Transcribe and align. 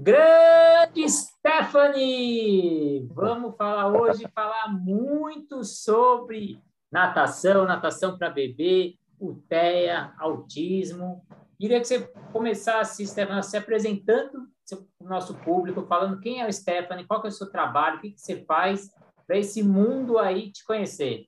Grande 0.00 1.08
Stephanie! 1.08 3.04
Vamos 3.12 3.56
falar 3.56 3.88
hoje, 3.88 4.28
falar 4.32 4.68
muito 4.68 5.64
sobre 5.64 6.62
natação, 6.90 7.64
natação 7.64 8.16
para 8.16 8.30
bebê, 8.30 8.94
UTEA, 9.18 10.12
autismo. 10.20 11.26
Queria 11.58 11.80
que 11.80 11.88
você 11.88 12.06
começasse, 12.32 13.04
Stephanie, 13.04 13.42
se 13.42 13.56
apresentando 13.56 14.46
para 14.70 14.78
o 15.04 15.08
nosso 15.08 15.34
público, 15.38 15.84
falando 15.88 16.20
quem 16.20 16.42
é 16.42 16.46
o 16.46 16.52
Stephanie, 16.52 17.04
qual 17.04 17.24
é 17.24 17.26
o 17.26 17.32
seu 17.32 17.50
trabalho, 17.50 17.98
o 17.98 18.00
que, 18.00 18.12
que 18.12 18.20
você 18.20 18.44
faz 18.44 18.88
para 19.26 19.36
esse 19.36 19.64
mundo 19.64 20.16
aí 20.16 20.52
te 20.52 20.64
conhecer. 20.64 21.24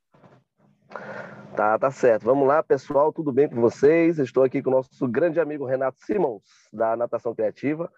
Tá, 1.57 1.77
tá 1.77 1.91
certo. 1.91 2.23
Vamos 2.23 2.47
lá, 2.47 2.63
pessoal, 2.63 3.13
tudo 3.13 3.33
bem 3.33 3.49
com 3.49 3.61
vocês? 3.61 4.21
Estou 4.21 4.45
aqui 4.45 4.63
com 4.63 4.71
o 4.71 4.75
nosso 4.75 5.09
grande 5.09 5.41
amigo 5.41 5.67
Renato 5.67 5.99
Simons, 6.05 6.43
da 6.73 6.97
Natação 6.97 7.35
Criativa. 7.35 7.91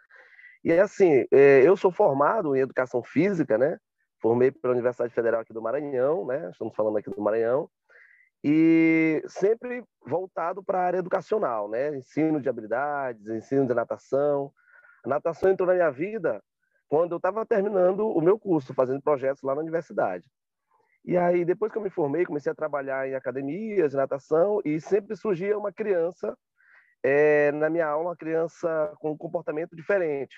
E 0.65 0.73
assim, 0.73 1.27
é, 1.33 1.63
eu 1.67 1.77
sou 1.77 1.91
formado 1.91 2.55
em 2.55 2.61
educação 2.61 3.03
física, 3.03 3.59
né? 3.59 3.79
Formei 4.21 4.53
pela 4.53 4.73
Universidade 4.73 5.13
Federal 5.13 5.41
aqui 5.41 5.53
do 5.53 5.61
Maranhão, 5.61 6.25
né? 6.25 6.51
Estamos 6.51 6.75
falando 6.77 6.99
aqui 6.99 7.11
do 7.11 7.21
Maranhão. 7.21 7.69
E 8.45 9.23
sempre 9.27 9.85
voltado 10.07 10.63
para 10.63 10.81
a 10.81 10.85
área 10.85 10.99
educacional, 10.99 11.69
né? 11.69 11.97
Ensino 11.97 12.41
de 12.41 12.49
habilidades, 12.49 13.27
ensino 13.29 13.67
de 13.67 13.75
natação. 13.75 14.53
A 15.05 15.09
natação 15.09 15.51
entrou 15.51 15.67
na 15.67 15.75
minha 15.75 15.91
vida 15.91 16.41
quando 16.89 17.13
eu 17.13 17.17
estava 17.17 17.45
terminando 17.45 18.07
o 18.07 18.21
meu 18.21 18.39
curso, 18.39 18.73
fazendo 18.75 19.03
projetos 19.03 19.43
lá 19.43 19.55
na 19.55 19.61
universidade. 19.61 20.31
E 21.05 21.17
aí, 21.17 21.45
depois 21.45 21.73
que 21.73 21.79
eu 21.79 21.83
me 21.83 21.91
formei, 21.91 22.25
comecei 22.25 22.53
a 22.53 22.55
trabalhar 22.55 23.09
em 23.09 23.15
academias 23.15 23.91
de 23.91 23.97
natação 23.97 24.61
e 24.65 24.81
sempre 24.81 25.17
surgia 25.17 25.59
uma 25.59 25.73
criança 25.73 26.37
é, 27.03 27.51
na 27.53 27.69
minha 27.69 27.89
aula, 27.89 28.11
uma 28.11 28.17
criança 28.17 28.93
com 29.01 29.11
um 29.11 29.17
comportamento 29.17 29.75
diferente. 29.75 30.37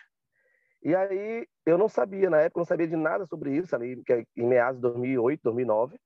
E 0.84 0.94
aí 0.94 1.48
eu 1.64 1.78
não 1.78 1.88
sabia, 1.88 2.28
na 2.28 2.40
época, 2.42 2.60
não 2.60 2.66
sabia 2.66 2.86
de 2.86 2.94
nada 2.94 3.24
sobre 3.24 3.56
isso, 3.56 3.74
ali 3.74 4.02
é 4.10 4.24
em 4.36 4.46
meados 4.46 4.76
de 4.76 4.82
2008, 4.82 5.40
2009. 5.42 5.98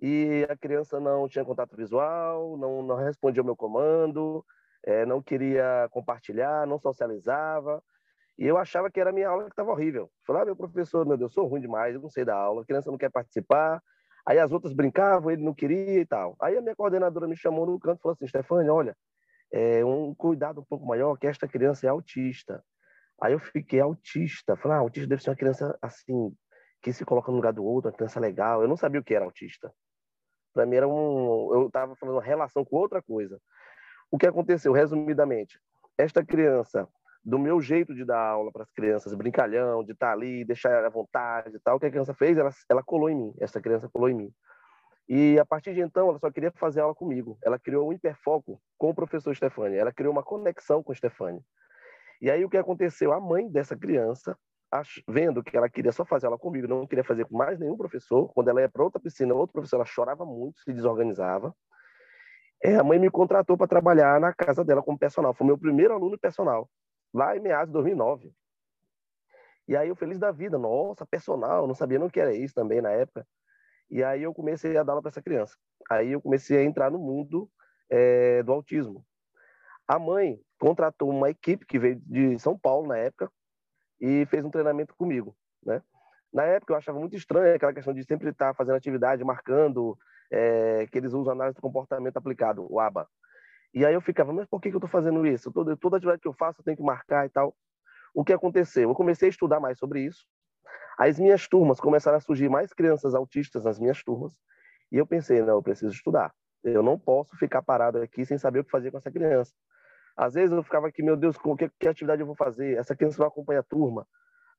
E 0.00 0.46
a 0.48 0.56
criança 0.56 0.98
não 0.98 1.28
tinha 1.28 1.44
contato 1.44 1.76
visual, 1.76 2.56
não, 2.56 2.82
não 2.82 2.96
respondia 2.96 3.42
ao 3.42 3.44
meu 3.44 3.54
comando, 3.54 4.44
é, 4.84 5.04
não 5.04 5.22
queria 5.22 5.86
compartilhar, 5.90 6.66
não 6.66 6.78
socializava. 6.78 7.82
E 8.38 8.46
eu 8.46 8.56
achava 8.56 8.90
que 8.90 8.98
era 8.98 9.10
a 9.10 9.12
minha 9.12 9.28
aula 9.28 9.44
que 9.44 9.50
estava 9.50 9.70
horrível. 9.70 10.10
Falava, 10.26 10.44
ah, 10.44 10.46
meu 10.46 10.56
professor, 10.56 11.06
meu 11.06 11.16
Deus, 11.16 11.32
sou 11.34 11.46
ruim 11.46 11.60
demais, 11.60 11.94
eu 11.94 12.00
não 12.00 12.10
sei 12.10 12.24
da 12.24 12.34
aula, 12.34 12.62
a 12.62 12.64
criança 12.64 12.90
não 12.90 12.98
quer 12.98 13.10
participar. 13.10 13.82
Aí 14.26 14.38
as 14.38 14.50
outras 14.50 14.72
brincavam, 14.72 15.30
ele 15.30 15.42
não 15.42 15.54
queria 15.54 16.00
e 16.00 16.06
tal. 16.06 16.34
Aí 16.40 16.56
a 16.56 16.62
minha 16.62 16.74
coordenadora 16.74 17.28
me 17.28 17.36
chamou 17.36 17.66
no 17.66 17.78
canto 17.78 17.98
e 17.98 18.02
falou 18.02 18.14
assim, 18.14 18.26
Stefania, 18.26 18.72
olha, 18.72 18.96
é, 19.52 19.84
um 19.84 20.14
cuidado 20.14 20.62
um 20.62 20.64
pouco 20.64 20.86
maior, 20.86 21.16
que 21.18 21.26
esta 21.26 21.46
criança 21.46 21.86
é 21.86 21.90
autista. 21.90 22.64
Aí 23.20 23.32
eu 23.32 23.38
fiquei 23.38 23.80
autista. 23.80 24.56
Falei, 24.56 24.78
ah, 24.78 24.80
autista 24.80 25.08
deve 25.08 25.22
ser 25.22 25.30
uma 25.30 25.36
criança 25.36 25.78
assim, 25.80 26.34
que 26.82 26.92
se 26.92 27.04
coloca 27.04 27.30
no 27.30 27.36
lugar 27.36 27.52
do 27.52 27.64
outro, 27.64 27.90
uma 27.90 27.96
criança 27.96 28.20
legal. 28.20 28.62
Eu 28.62 28.68
não 28.68 28.76
sabia 28.76 29.00
o 29.00 29.04
que 29.04 29.14
era 29.14 29.24
autista. 29.24 29.72
Para 30.52 30.66
mim 30.66 30.76
era 30.76 30.86
um. 30.86 31.54
Eu 31.54 31.66
estava 31.66 31.96
falando 31.96 32.16
uma 32.16 32.22
relação 32.22 32.64
com 32.64 32.76
outra 32.76 33.02
coisa. 33.02 33.40
O 34.10 34.18
que 34.18 34.26
aconteceu, 34.26 34.72
resumidamente? 34.72 35.58
Esta 35.98 36.24
criança, 36.24 36.88
do 37.24 37.38
meu 37.38 37.60
jeito 37.60 37.94
de 37.94 38.04
dar 38.04 38.20
aula 38.20 38.52
para 38.52 38.62
as 38.62 38.70
crianças, 38.70 39.14
brincalhão, 39.14 39.82
de 39.82 39.92
estar 39.92 40.08
tá 40.08 40.12
ali, 40.12 40.44
deixar 40.44 40.84
à 40.84 40.88
vontade 40.88 41.56
e 41.56 41.60
tal, 41.60 41.76
o 41.76 41.80
que 41.80 41.86
a 41.86 41.90
criança 41.90 42.14
fez? 42.14 42.36
Ela, 42.36 42.50
ela 42.68 42.82
colou 42.82 43.08
em 43.08 43.16
mim. 43.16 43.34
Essa 43.40 43.60
criança 43.60 43.88
colou 43.88 44.08
em 44.08 44.14
mim. 44.14 44.32
E 45.08 45.38
a 45.38 45.44
partir 45.44 45.74
de 45.74 45.80
então, 45.80 46.08
ela 46.08 46.18
só 46.18 46.30
queria 46.30 46.52
fazer 46.52 46.80
aula 46.80 46.94
comigo. 46.94 47.38
Ela 47.42 47.58
criou 47.58 47.88
um 47.88 47.92
hiperfoco 47.92 48.60
com 48.78 48.90
o 48.90 48.94
professor 48.94 49.34
Stefani. 49.34 49.76
Ela 49.76 49.92
criou 49.92 50.12
uma 50.12 50.22
conexão 50.22 50.82
com 50.82 50.92
o 50.92 50.94
Stefani. 50.94 51.40
E 52.24 52.30
aí 52.30 52.42
o 52.42 52.48
que 52.48 52.56
aconteceu? 52.56 53.12
A 53.12 53.20
mãe 53.20 53.50
dessa 53.50 53.76
criança, 53.76 54.34
vendo 55.06 55.44
que 55.44 55.54
ela 55.58 55.68
queria 55.68 55.92
só 55.92 56.06
fazer 56.06 56.24
aula 56.24 56.38
comigo, 56.38 56.66
não 56.66 56.86
queria 56.86 57.04
fazer 57.04 57.26
com 57.26 57.36
mais 57.36 57.58
nenhum 57.58 57.76
professor, 57.76 58.32
quando 58.32 58.48
ela 58.48 58.62
ia 58.62 58.68
para 58.68 58.82
outra 58.82 58.98
piscina, 58.98 59.34
outro 59.34 59.52
professor, 59.52 59.76
ela 59.76 59.84
chorava 59.84 60.24
muito, 60.24 60.58
se 60.60 60.72
desorganizava. 60.72 61.54
É, 62.62 62.76
a 62.76 62.82
mãe 62.82 62.98
me 62.98 63.10
contratou 63.10 63.58
para 63.58 63.66
trabalhar 63.66 64.18
na 64.18 64.32
casa 64.32 64.64
dela 64.64 64.82
como 64.82 64.98
personal. 64.98 65.34
Foi 65.34 65.46
meu 65.46 65.58
primeiro 65.58 65.92
aluno 65.92 66.18
personal, 66.18 66.66
lá 67.12 67.36
em 67.36 67.40
meados 67.40 67.66
de 67.66 67.74
2009. 67.74 68.32
E 69.68 69.76
aí 69.76 69.90
eu 69.90 69.94
feliz 69.94 70.18
da 70.18 70.32
vida, 70.32 70.56
nossa, 70.56 71.04
personal, 71.04 71.66
não 71.66 71.74
sabia 71.74 71.98
não 71.98 72.08
que 72.08 72.20
era 72.20 72.32
isso 72.32 72.54
também 72.54 72.80
na 72.80 72.90
época. 72.90 73.26
E 73.90 74.02
aí 74.02 74.22
eu 74.22 74.32
comecei 74.32 74.74
a 74.78 74.82
dar 74.82 74.92
aula 74.92 75.02
para 75.02 75.10
essa 75.10 75.20
criança. 75.20 75.58
Aí 75.90 76.12
eu 76.12 76.22
comecei 76.22 76.56
a 76.56 76.64
entrar 76.64 76.90
no 76.90 76.98
mundo 76.98 77.50
é, 77.90 78.42
do 78.42 78.50
autismo. 78.50 79.04
A 79.86 79.98
mãe 79.98 80.40
contratou 80.58 81.10
uma 81.10 81.30
equipe 81.30 81.66
que 81.66 81.78
veio 81.78 82.00
de 82.06 82.38
São 82.38 82.58
Paulo 82.58 82.88
na 82.88 82.96
época 82.96 83.30
e 84.00 84.26
fez 84.26 84.44
um 84.44 84.50
treinamento 84.50 84.94
comigo, 84.96 85.36
né? 85.64 85.82
Na 86.32 86.42
época 86.44 86.72
eu 86.72 86.76
achava 86.76 86.98
muito 86.98 87.16
estranho 87.16 87.54
aquela 87.54 87.72
questão 87.72 87.94
de 87.94 88.02
sempre 88.02 88.30
estar 88.30 88.54
fazendo 88.54 88.74
atividade, 88.74 89.22
marcando, 89.22 89.96
é, 90.30 90.86
que 90.90 90.98
eles 90.98 91.12
usam 91.12 91.32
análise 91.32 91.54
do 91.54 91.62
comportamento 91.62 92.16
aplicado, 92.16 92.66
o 92.68 92.80
ABA. 92.80 93.08
E 93.72 93.84
aí 93.84 93.94
eu 93.94 94.00
ficava, 94.00 94.32
mas 94.32 94.46
por 94.46 94.60
que, 94.60 94.70
que 94.70 94.76
eu 94.76 94.78
estou 94.78 94.90
fazendo 94.90 95.24
isso? 95.26 95.52
Toda, 95.52 95.76
toda 95.76 95.96
atividade 95.96 96.20
que 96.20 96.28
eu 96.28 96.32
faço 96.32 96.60
eu 96.60 96.64
tenho 96.64 96.76
que 96.76 96.82
marcar 96.82 97.26
e 97.26 97.28
tal. 97.28 97.54
O 98.14 98.24
que 98.24 98.32
aconteceu? 98.32 98.88
Eu 98.88 98.94
comecei 98.94 99.28
a 99.28 99.30
estudar 99.30 99.60
mais 99.60 99.78
sobre 99.78 100.00
isso. 100.00 100.26
As 100.98 101.18
minhas 101.18 101.48
turmas 101.48 101.80
começaram 101.80 102.16
a 102.16 102.20
surgir 102.20 102.48
mais 102.48 102.72
crianças 102.72 103.14
autistas 103.14 103.64
nas 103.64 103.78
minhas 103.78 104.02
turmas. 104.02 104.32
E 104.92 104.96
eu 104.96 105.06
pensei, 105.06 105.40
não, 105.40 105.54
eu 105.54 105.62
preciso 105.62 105.92
estudar. 105.92 106.32
Eu 106.64 106.82
não 106.82 106.98
posso 106.98 107.36
ficar 107.36 107.62
parado 107.62 107.98
aqui 108.00 108.24
sem 108.24 108.38
saber 108.38 108.60
o 108.60 108.64
que 108.64 108.70
fazer 108.70 108.90
com 108.90 108.96
essa 108.96 109.10
criança. 109.10 109.52
Às 110.16 110.34
vezes 110.34 110.50
eu 110.50 110.62
ficava 110.62 110.88
aqui, 110.88 111.02
meu 111.02 111.16
Deus, 111.16 111.36
que, 111.36 111.68
que 111.78 111.88
atividade 111.88 112.22
eu 112.22 112.26
vou 112.26 112.34
fazer? 112.34 112.78
Essa 112.78 112.96
criança 112.96 113.20
não 113.20 113.28
acompanha 113.28 113.60
a 113.60 113.64
turma. 113.64 114.06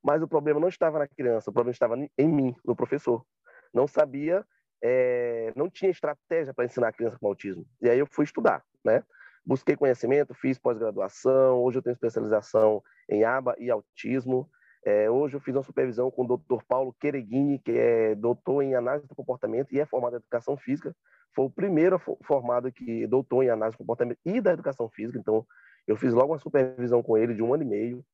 Mas 0.04 0.22
o 0.22 0.28
problema 0.28 0.60
não 0.60 0.68
estava 0.68 1.00
na 1.00 1.08
criança, 1.08 1.50
o 1.50 1.54
problema 1.54 1.72
estava 1.72 1.96
em 1.98 2.28
mim, 2.28 2.56
no 2.64 2.76
professor. 2.76 3.26
Não 3.74 3.88
sabia, 3.88 4.46
é, 4.84 5.52
não 5.56 5.68
tinha 5.68 5.90
estratégia 5.90 6.54
para 6.54 6.66
ensinar 6.66 6.90
a 6.90 6.94
criança 6.94 7.18
com 7.18 7.28
autismo. 7.28 7.66
E 7.82 7.90
aí 7.90 7.98
eu 7.98 8.06
fui 8.06 8.24
estudar, 8.24 8.64
né? 8.84 9.04
Busquei 9.44 9.76
conhecimento, 9.76 10.34
fiz 10.34 10.60
pós-graduação, 10.60 11.58
hoje 11.64 11.80
eu 11.80 11.82
tenho 11.82 11.94
especialização 11.94 12.84
em 13.10 13.24
aba 13.24 13.56
e 13.58 13.72
autismo. 13.72 14.50
É, 14.86 15.10
hoje 15.10 15.36
eu 15.36 15.40
fiz 15.40 15.56
uma 15.56 15.64
supervisão 15.64 16.12
com 16.12 16.24
o 16.24 16.38
Dr. 16.38 16.64
Paulo 16.68 16.96
Quereguini, 17.00 17.58
que 17.60 17.72
é 17.72 18.14
doutor 18.14 18.62
em 18.62 18.76
análise 18.76 19.08
do 19.08 19.16
comportamento 19.16 19.74
e 19.74 19.80
é 19.80 19.86
formado 19.86 20.14
em 20.14 20.18
educação 20.18 20.56
física 20.56 20.96
foi 21.36 21.46
o 21.46 21.50
primeiro 21.50 22.00
formado 22.24 22.72
que 22.72 23.06
doutor 23.06 23.44
em 23.44 23.50
análise 23.50 23.76
do 23.76 23.80
comportamento 23.80 24.20
e 24.26 24.40
da 24.40 24.54
educação 24.54 24.90
física, 24.90 25.20
então 25.20 25.46
eu 25.86 25.98
fiz 25.98 26.14
logo 26.14 26.32
uma 26.32 26.40
supervisão 26.40 27.04
com 27.04 27.18
ele 27.18 27.36
de 27.36 27.44
um 27.44 27.54
ano 27.54 27.64
e 27.64 27.68
meio. 27.68 28.06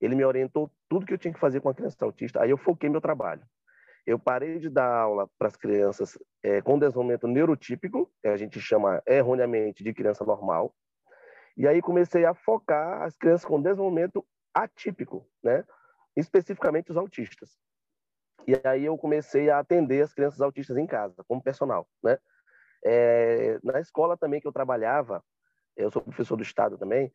Ele 0.00 0.14
me 0.14 0.24
orientou 0.24 0.70
tudo 0.88 1.04
que 1.04 1.12
eu 1.12 1.18
tinha 1.18 1.34
que 1.34 1.40
fazer 1.40 1.60
com 1.60 1.68
a 1.68 1.74
criança 1.74 1.96
autista. 2.04 2.40
Aí 2.40 2.50
eu 2.50 2.56
foquei 2.56 2.88
meu 2.88 3.00
trabalho. 3.00 3.42
Eu 4.06 4.18
parei 4.18 4.58
de 4.58 4.70
dar 4.70 4.90
aula 4.90 5.28
para 5.36 5.48
as 5.48 5.56
crianças 5.56 6.16
é, 6.42 6.62
com 6.62 6.78
desenvolvimento 6.78 7.26
neurotípico, 7.26 8.10
que 8.22 8.28
a 8.28 8.36
gente 8.36 8.60
chama 8.60 9.02
erroneamente 9.06 9.82
de 9.82 9.92
criança 9.92 10.24
normal. 10.24 10.72
E 11.56 11.66
aí 11.66 11.82
comecei 11.82 12.24
a 12.24 12.32
focar 12.32 13.02
as 13.02 13.16
crianças 13.16 13.44
com 13.44 13.60
desenvolvimento 13.60 14.24
atípico, 14.54 15.26
né? 15.42 15.64
Especificamente 16.18 16.90
os 16.90 16.96
autistas. 16.96 17.56
E 18.46 18.58
aí 18.64 18.84
eu 18.84 18.96
comecei 18.96 19.50
a 19.50 19.58
atender 19.58 20.02
as 20.02 20.12
crianças 20.12 20.40
autistas 20.40 20.76
em 20.76 20.86
casa, 20.86 21.22
como 21.28 21.42
personal, 21.42 21.88
né? 22.02 22.18
É, 22.84 23.58
na 23.62 23.80
escola 23.80 24.16
também 24.16 24.40
que 24.40 24.46
eu 24.46 24.52
trabalhava, 24.52 25.22
eu 25.76 25.90
sou 25.90 26.02
professor 26.02 26.36
do 26.36 26.42
estado 26.42 26.78
também, 26.78 27.12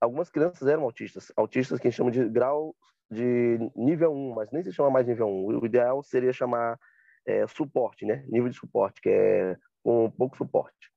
algumas 0.00 0.30
crianças 0.30 0.66
eram 0.66 0.84
autistas, 0.84 1.32
autistas 1.36 1.78
que 1.78 1.86
a 1.86 1.90
gente 1.90 1.96
chama 1.98 2.10
de 2.10 2.28
grau 2.28 2.74
de 3.10 3.58
nível 3.74 4.12
1, 4.12 4.34
mas 4.34 4.50
nem 4.52 4.62
se 4.62 4.72
chama 4.72 4.90
mais 4.90 5.06
nível 5.06 5.28
1. 5.28 5.60
O 5.60 5.66
ideal 5.66 6.02
seria 6.02 6.32
chamar 6.32 6.78
é, 7.26 7.46
suporte, 7.46 8.06
né? 8.06 8.24
Nível 8.28 8.48
de 8.48 8.56
suporte, 8.56 9.00
que 9.00 9.08
é 9.08 9.56
com 9.82 10.10
pouco 10.10 10.36
suporte. 10.36 10.90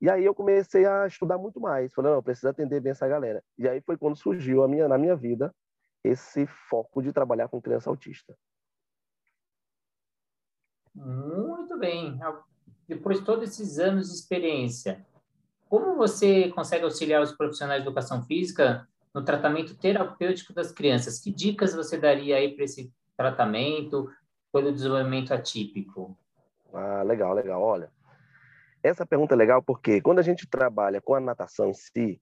E 0.00 0.10
aí 0.10 0.24
eu 0.24 0.34
comecei 0.34 0.86
a 0.86 1.06
estudar 1.06 1.36
muito 1.36 1.60
mais. 1.60 1.92
Falei, 1.92 2.10
não, 2.10 2.18
eu 2.18 2.22
preciso 2.22 2.48
atender 2.48 2.80
bem 2.80 2.92
essa 2.92 3.06
galera. 3.06 3.42
E 3.58 3.68
aí 3.68 3.80
foi 3.82 3.96
quando 3.98 4.16
surgiu 4.16 4.62
a 4.62 4.68
minha, 4.68 4.88
na 4.88 4.96
minha 4.96 5.14
vida 5.14 5.54
esse 6.02 6.46
foco 6.46 7.02
de 7.02 7.12
trabalhar 7.12 7.48
com 7.48 7.60
criança 7.60 7.90
autista. 7.90 8.36
Muito 10.94 11.78
bem 11.78 12.18
depois 12.88 13.20
de 13.20 13.24
todos 13.24 13.48
esses 13.48 13.78
anos 13.78 14.08
de 14.08 14.14
experiência, 14.14 15.06
como 15.68 15.94
você 15.94 16.50
consegue 16.50 16.82
auxiliar 16.82 17.22
os 17.22 17.30
profissionais 17.30 17.82
de 17.82 17.88
educação 17.88 18.24
física 18.24 18.88
no 19.14 19.24
tratamento 19.24 19.76
terapêutico 19.76 20.52
das 20.52 20.72
crianças? 20.72 21.20
Que 21.20 21.32
dicas 21.32 21.72
você 21.72 21.96
daria 21.96 22.36
aí 22.36 22.54
para 22.54 22.64
esse 22.64 22.92
tratamento 23.16 24.10
pelo 24.52 24.72
desenvolvimento 24.72 25.32
atípico? 25.32 26.18
Ah, 26.74 27.02
legal, 27.04 27.32
legal. 27.32 27.62
Olha, 27.62 27.92
essa 28.82 29.06
pergunta 29.06 29.34
é 29.34 29.36
legal 29.36 29.62
porque 29.62 30.00
quando 30.00 30.18
a 30.18 30.22
gente 30.22 30.48
trabalha 30.48 31.00
com 31.00 31.14
a 31.14 31.20
natação 31.20 31.68
em 31.68 31.74
si, 31.74 32.20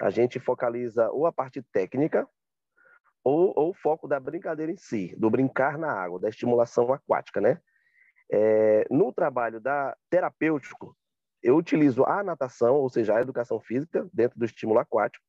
a 0.00 0.10
gente 0.10 0.40
focaliza 0.40 1.08
ou 1.10 1.26
a 1.26 1.32
parte 1.32 1.62
técnica 1.62 2.28
ou, 3.28 3.52
ou 3.54 3.70
o 3.70 3.74
foco 3.74 4.08
da 4.08 4.18
brincadeira 4.18 4.72
em 4.72 4.76
si, 4.76 5.14
do 5.18 5.28
brincar 5.28 5.76
na 5.76 5.92
água, 5.92 6.18
da 6.18 6.30
estimulação 6.30 6.90
aquática, 6.90 7.40
né? 7.42 7.60
É, 8.30 8.86
no 8.90 9.12
trabalho 9.12 9.60
da 9.60 9.94
terapêutico, 10.08 10.96
eu 11.42 11.56
utilizo 11.56 12.04
a 12.04 12.24
natação, 12.24 12.76
ou 12.76 12.88
seja, 12.88 13.14
a 13.14 13.20
educação 13.20 13.60
física, 13.60 14.08
dentro 14.14 14.38
do 14.38 14.46
estímulo 14.46 14.80
aquático, 14.80 15.24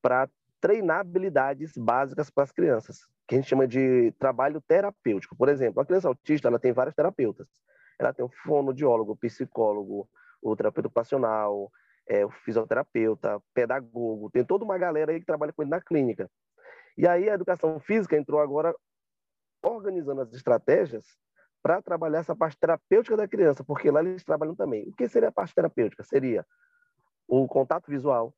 para 0.00 0.28
treinar 0.58 1.00
habilidades 1.00 1.76
básicas 1.76 2.30
para 2.30 2.44
as 2.44 2.52
crianças, 2.52 3.06
que 3.26 3.34
a 3.34 3.38
gente 3.38 3.48
chama 3.48 3.68
de 3.68 4.10
trabalho 4.18 4.62
terapêutico. 4.62 5.36
Por 5.36 5.50
exemplo, 5.50 5.82
a 5.82 5.86
criança 5.86 6.08
autista 6.08 6.48
ela 6.48 6.58
tem 6.58 6.72
vários 6.72 6.94
terapeutas. 6.94 7.46
Ela 7.98 8.12
tem 8.12 8.24
o 8.24 8.30
fonoaudiólogo, 8.42 9.12
o 9.12 9.16
psicólogo, 9.16 10.08
o 10.40 10.56
terapeuta 10.56 10.88
ocupacional, 10.88 11.70
é, 12.08 12.24
o 12.24 12.30
fisioterapeuta, 12.30 13.40
pedagogo, 13.52 14.30
tem 14.30 14.44
toda 14.44 14.64
uma 14.64 14.78
galera 14.78 15.12
aí 15.12 15.20
que 15.20 15.26
trabalha 15.26 15.52
com 15.52 15.62
ele 15.62 15.70
na 15.70 15.80
clínica. 15.80 16.30
E 16.98 17.06
aí 17.06 17.30
a 17.30 17.34
educação 17.34 17.78
física 17.78 18.16
entrou 18.16 18.40
agora 18.40 18.74
organizando 19.62 20.20
as 20.20 20.32
estratégias 20.32 21.06
para 21.62 21.80
trabalhar 21.80 22.18
essa 22.18 22.34
parte 22.34 22.58
terapêutica 22.58 23.16
da 23.16 23.28
criança, 23.28 23.62
porque 23.62 23.88
lá 23.88 24.00
eles 24.00 24.24
trabalham 24.24 24.56
também. 24.56 24.88
O 24.88 24.92
que 24.92 25.08
seria 25.08 25.28
a 25.28 25.32
parte 25.32 25.54
terapêutica? 25.54 26.02
Seria 26.02 26.44
o 27.28 27.46
contato 27.46 27.88
visual, 27.88 28.34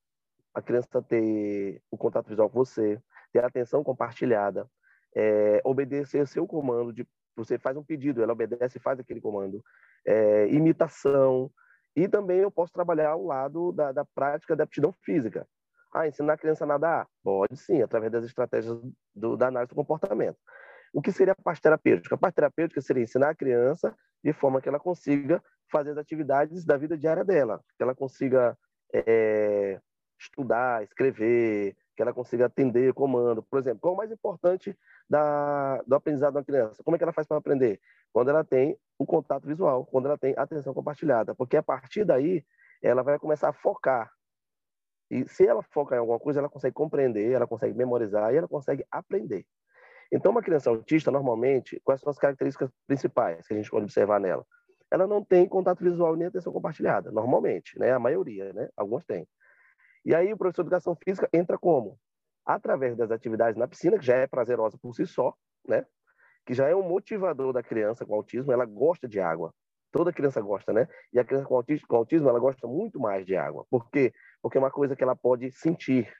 a 0.54 0.60
criança 0.60 1.00
ter 1.00 1.80
o 1.90 1.96
contato 1.96 2.28
visual 2.28 2.50
com 2.50 2.58
você, 2.58 3.00
ter 3.32 3.42
atenção 3.42 3.82
compartilhada, 3.82 4.68
é, 5.16 5.62
obedecer 5.64 6.26
seu 6.26 6.46
comando, 6.46 6.92
de, 6.92 7.08
você 7.34 7.58
faz 7.58 7.78
um 7.78 7.84
pedido, 7.84 8.22
ela 8.22 8.34
obedece 8.34 8.76
e 8.76 8.80
faz 8.80 9.00
aquele 9.00 9.22
comando, 9.22 9.64
é, 10.04 10.48
imitação, 10.48 11.50
e 11.96 12.06
também 12.06 12.40
eu 12.40 12.50
posso 12.50 12.72
trabalhar 12.72 13.10
ao 13.10 13.24
lado 13.24 13.72
da, 13.72 13.90
da 13.90 14.04
prática 14.04 14.54
da 14.54 14.64
aptidão 14.64 14.92
física. 15.02 15.46
Ah, 15.92 16.06
ensinar 16.06 16.34
a 16.34 16.38
criança 16.38 16.64
a 16.64 16.66
nadar? 16.66 17.06
Pode 17.22 17.56
sim, 17.56 17.82
através 17.82 18.12
das 18.12 18.24
estratégias 18.24 18.78
do, 19.14 19.36
da 19.36 19.48
análise 19.48 19.70
do 19.70 19.74
comportamento. 19.74 20.38
O 20.92 21.02
que 21.02 21.12
seria 21.12 21.32
a 21.32 21.42
parte 21.42 21.62
terapêutica? 21.62 22.14
A 22.14 22.18
parte 22.18 22.36
terapêutica 22.36 22.80
seria 22.80 23.02
ensinar 23.02 23.30
a 23.30 23.34
criança 23.34 23.94
de 24.22 24.32
forma 24.32 24.60
que 24.60 24.68
ela 24.68 24.78
consiga 24.78 25.42
fazer 25.70 25.90
as 25.90 25.98
atividades 25.98 26.64
da 26.64 26.76
vida 26.76 26.96
diária 26.96 27.24
dela, 27.24 27.60
que 27.76 27.82
ela 27.82 27.94
consiga 27.94 28.56
é, 28.92 29.80
estudar, 30.18 30.82
escrever, 30.82 31.76
que 31.96 32.02
ela 32.02 32.12
consiga 32.12 32.46
atender 32.46 32.92
comando. 32.92 33.42
Por 33.42 33.58
exemplo, 33.58 33.80
qual 33.80 33.92
é 33.92 33.94
o 33.94 33.98
mais 33.98 34.10
importante 34.10 34.76
da, 35.08 35.82
do 35.86 35.94
aprendizado 35.94 36.34
da 36.34 36.44
criança? 36.44 36.82
Como 36.82 36.94
é 36.94 36.98
que 36.98 37.04
ela 37.04 37.12
faz 37.12 37.26
para 37.26 37.36
aprender? 37.36 37.80
Quando 38.12 38.30
ela 38.30 38.44
tem 38.44 38.76
o 38.98 39.06
contato 39.06 39.46
visual, 39.46 39.86
quando 39.86 40.06
ela 40.06 40.18
tem 40.18 40.34
atenção 40.36 40.74
compartilhada, 40.74 41.34
porque 41.34 41.56
a 41.56 41.62
partir 41.62 42.04
daí 42.04 42.44
ela 42.82 43.02
vai 43.02 43.18
começar 43.18 43.48
a 43.48 43.52
focar. 43.52 44.10
E 45.10 45.28
se 45.28 45.46
ela 45.46 45.62
foca 45.62 45.96
em 45.96 45.98
alguma 45.98 46.20
coisa, 46.20 46.38
ela 46.38 46.48
consegue 46.48 46.74
compreender, 46.74 47.32
ela 47.32 47.46
consegue 47.46 47.76
memorizar 47.76 48.32
e 48.32 48.36
ela 48.36 48.48
consegue 48.48 48.84
aprender. 48.90 49.44
Então, 50.12 50.32
uma 50.32 50.42
criança 50.42 50.70
autista, 50.70 51.10
normalmente, 51.10 51.80
quais 51.84 52.00
são 52.00 52.10
as 52.10 52.18
características 52.18 52.70
principais 52.86 53.46
que 53.46 53.54
a 53.54 53.56
gente 53.56 53.70
pode 53.70 53.84
observar 53.84 54.20
nela? 54.20 54.44
Ela 54.90 55.06
não 55.06 55.24
tem 55.24 55.48
contato 55.48 55.84
visual 55.84 56.16
nem 56.16 56.26
atenção 56.26 56.52
compartilhada, 56.52 57.12
normalmente, 57.12 57.78
né? 57.78 57.92
A 57.92 57.98
maioria, 57.98 58.52
né? 58.52 58.68
Alguns 58.76 59.04
têm. 59.04 59.26
E 60.04 60.14
aí 60.14 60.32
o 60.32 60.36
professor 60.36 60.62
de 60.62 60.68
educação 60.68 60.96
física 60.96 61.28
entra 61.32 61.56
como? 61.58 61.96
Através 62.44 62.96
das 62.96 63.10
atividades 63.10 63.56
na 63.56 63.68
piscina, 63.68 63.98
que 63.98 64.04
já 64.04 64.16
é 64.16 64.26
prazerosa 64.26 64.76
por 64.82 64.94
si 64.94 65.06
só, 65.06 65.32
né? 65.68 65.86
Que 66.44 66.54
já 66.54 66.68
é 66.68 66.74
um 66.74 66.82
motivador 66.82 67.52
da 67.52 67.62
criança 67.62 68.04
com 68.04 68.14
autismo, 68.14 68.52
ela 68.52 68.64
gosta 68.64 69.06
de 69.06 69.20
água. 69.20 69.54
Toda 69.92 70.12
criança 70.12 70.40
gosta, 70.40 70.72
né? 70.72 70.88
E 71.12 71.20
a 71.20 71.24
criança 71.24 71.46
com 71.46 71.54
autismo, 71.54 71.86
com 71.86 71.96
autismo 71.96 72.28
ela 72.28 72.40
gosta 72.40 72.66
muito 72.66 72.98
mais 72.98 73.24
de 73.24 73.36
água. 73.36 73.64
Por 73.70 73.88
quê? 73.90 74.12
Porque 74.42 74.58
é 74.58 74.60
uma 74.60 74.70
coisa 74.70 74.96
que 74.96 75.02
ela 75.02 75.16
pode 75.16 75.50
sentir, 75.52 76.12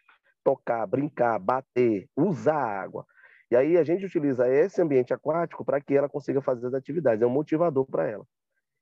tocar, 0.44 0.86
brincar, 0.86 1.38
bater, 1.38 2.08
usar 2.16 2.56
água. 2.56 3.06
E 3.50 3.56
aí 3.56 3.76
a 3.76 3.82
gente 3.82 4.04
utiliza 4.04 4.48
esse 4.48 4.80
ambiente 4.80 5.12
aquático 5.12 5.64
para 5.64 5.80
que 5.80 5.94
ela 5.94 6.08
consiga 6.08 6.40
fazer 6.40 6.66
as 6.66 6.74
atividades, 6.74 7.22
é 7.22 7.26
um 7.26 7.30
motivador 7.30 7.84
para 7.86 8.08
ela. 8.08 8.24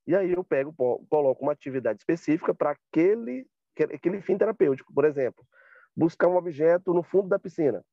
E 0.06 0.14
aí 0.14 0.32
eu 0.32 0.44
pego, 0.44 0.74
coloco 1.08 1.42
uma 1.42 1.52
atividade 1.52 2.00
específica 2.00 2.54
para 2.54 2.70
aquele 2.70 3.46
aquele 3.94 4.20
fim 4.20 4.36
terapêutico. 4.36 4.92
Por 4.92 5.04
exemplo, 5.04 5.44
buscar 5.96 6.28
um 6.28 6.36
objeto 6.36 6.92
no 6.92 7.02
fundo 7.02 7.28
da 7.28 7.38
piscina. 7.38 7.84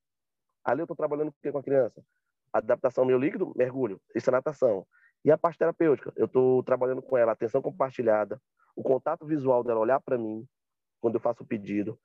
Ali 0.63 0.81
eu 0.81 0.86
estou 0.86 0.95
trabalhando 0.95 1.33
com 1.51 1.57
a 1.57 1.63
criança. 1.63 2.03
Adaptação 2.51 3.06
meio 3.06 3.19
líquido, 3.19 3.53
mergulho. 3.56 4.01
Isso 4.15 4.30
é 4.30 4.31
natação. 4.31 4.88
E 5.24 5.31
a 5.31 5.38
parte 5.38 5.59
terapêutica, 5.59 6.12
eu 6.15 6.25
estou 6.25 6.63
trabalhando 6.63 7.01
com 7.01 7.18
ela, 7.18 7.31
atenção 7.31 7.62
compartilhada, 7.62 8.41
o 8.75 8.83
contato 8.83 9.25
visual 9.25 9.63
dela 9.63 9.80
olhar 9.80 10.00
para 10.00 10.18
mim 10.18 10.48
quando 11.06 11.16
eu 11.16 11.22
faço 11.22 11.44
o 11.44 11.46
pedido. 11.46 12.00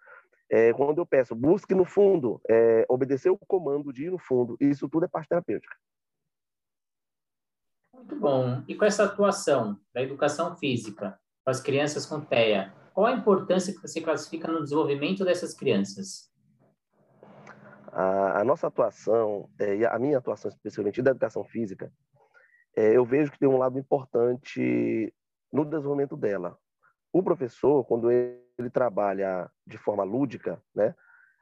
É, 0.50 0.75
quando 0.75 0.99
eu 0.99 1.06
peço, 1.06 1.35
busque 1.35 1.75
no 1.75 1.87
fundo, 1.87 2.38
é, 2.47 2.85
obedecer 2.87 3.31
o 3.31 3.38
comando 3.38 3.91
de 3.94 4.05
ir 4.05 4.11
no 4.11 4.19
fundo, 4.19 4.58
isso 4.61 4.91
tudo 4.91 5.06
é 5.06 5.08
parte 5.08 5.31
terapêutica. 5.31 5.75
Muito 7.94 8.14
bom. 8.17 8.62
E 8.69 8.75
com 8.75 8.85
essa 8.85 9.05
atuação 9.05 9.81
da 9.94 10.02
educação 10.02 10.55
física 10.56 11.19
com 11.43 11.50
as 11.50 11.62
crianças 11.62 12.05
com 12.05 12.20
TEA, 12.20 12.75
qual 12.93 13.06
a 13.06 13.12
importância 13.12 13.73
que 13.73 13.81
você 13.81 14.02
classifica 14.02 14.52
no 14.52 14.62
desenvolvimento 14.62 15.25
dessas 15.25 15.55
crianças? 15.55 16.31
A, 17.93 18.41
a 18.41 18.44
nossa 18.44 18.67
atuação, 18.67 19.49
é, 19.58 19.76
e 19.76 19.87
a 19.87 19.99
minha 19.99 20.19
atuação 20.19 20.50
especialmente 20.50 21.00
da 21.00 21.12
educação 21.12 21.43
física, 21.43 21.91
é, 22.76 22.94
eu 22.94 23.06
vejo 23.06 23.32
que 23.32 23.38
tem 23.38 23.49
um 23.49 23.56
lado 23.56 23.79
importante 23.79 25.14
no 25.50 25.64
desenvolvimento 25.64 26.19
dela. 26.19 26.58
O 27.11 27.23
professor, 27.23 27.85
quando 27.85 28.11
ele, 28.11 28.50
ele 28.60 28.70
trabalha 28.70 29.50
de 29.66 29.78
forma 29.78 30.04
lúdica, 30.04 30.62
né, 30.74 30.94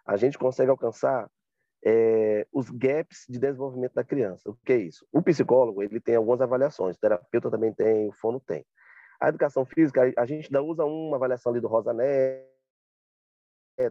a 0.07 0.17
gente 0.17 0.39
consegue 0.39 0.71
alcançar 0.71 1.31
é, 1.85 2.47
os 2.53 2.71
gaps 2.71 3.25
de 3.29 3.39
desenvolvimento 3.39 3.95
da 3.95 4.03
criança. 4.05 4.49
O 4.51 4.55
que 4.65 4.73
é 4.73 4.77
isso? 4.77 5.07
O 5.13 5.23
psicólogo 5.23 5.83
ele 5.83 6.01
tem 6.01 6.17
algumas 6.17 6.41
avaliações, 6.41 6.97
o 6.97 7.01
terapeuta 7.01 7.51
também 7.51 7.73
tem, 7.73 8.09
o 8.09 8.13
fono 8.13 8.41
tem. 8.41 8.65
A 9.21 9.29
educação 9.29 9.65
física, 9.65 10.13
a 10.17 10.27
gente 10.27 10.47
ainda 10.47 10.63
usa 10.63 10.85
uma 10.85 11.17
avaliação 11.17 11.53
ali 11.53 11.61
do 11.61 11.69
Rosa 11.69 11.93
Neto, 11.93 12.47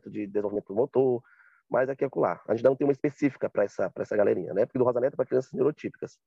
de 0.09 0.25
desenvolvimento 0.27 0.73
motor, 0.73 1.21
mas 1.69 1.89
aqui 1.89 2.05
é 2.05 2.09
lá. 2.15 2.41
A 2.47 2.55
gente 2.55 2.63
não 2.63 2.75
tem 2.75 2.87
uma 2.87 2.93
específica 2.93 3.49
para 3.49 3.63
essa, 3.63 3.91
essa 3.97 4.15
galerinha, 4.15 4.53
né? 4.53 4.65
Porque 4.65 4.79
do 4.79 4.85
Rosa 4.85 4.99
Neto 5.01 5.13
é 5.13 5.17
para 5.17 5.25
crianças 5.25 5.51
neurotípicas. 5.51 6.17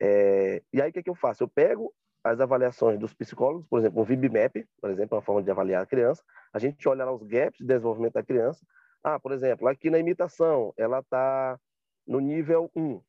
É, 0.00 0.62
e 0.72 0.82
aí 0.82 0.90
o 0.90 0.92
que, 0.92 0.98
é 0.98 1.02
que 1.02 1.10
eu 1.10 1.14
faço? 1.14 1.42
Eu 1.42 1.48
pego 1.48 1.92
as 2.26 2.40
avaliações 2.40 2.98
dos 2.98 3.14
psicólogos, 3.14 3.66
por 3.68 3.78
exemplo, 3.78 4.02
o 4.02 4.04
VibMap, 4.04 4.66
por 4.80 4.90
exemplo, 4.90 5.14
é 5.14 5.16
uma 5.16 5.22
forma 5.22 5.42
de 5.42 5.50
avaliar 5.50 5.82
a 5.82 5.86
criança. 5.86 6.22
A 6.52 6.58
gente 6.58 6.88
olha 6.88 7.04
lá 7.04 7.12
os 7.12 7.22
gaps 7.22 7.58
de 7.58 7.66
desenvolvimento 7.66 8.14
da 8.14 8.22
criança. 8.22 8.64
Ah, 9.02 9.20
por 9.20 9.32
exemplo, 9.32 9.68
aqui 9.68 9.90
na 9.90 9.98
imitação, 9.98 10.72
ela 10.76 10.98
está 10.98 11.58
no 12.06 12.18
nível 12.18 12.70
1 12.74 13.00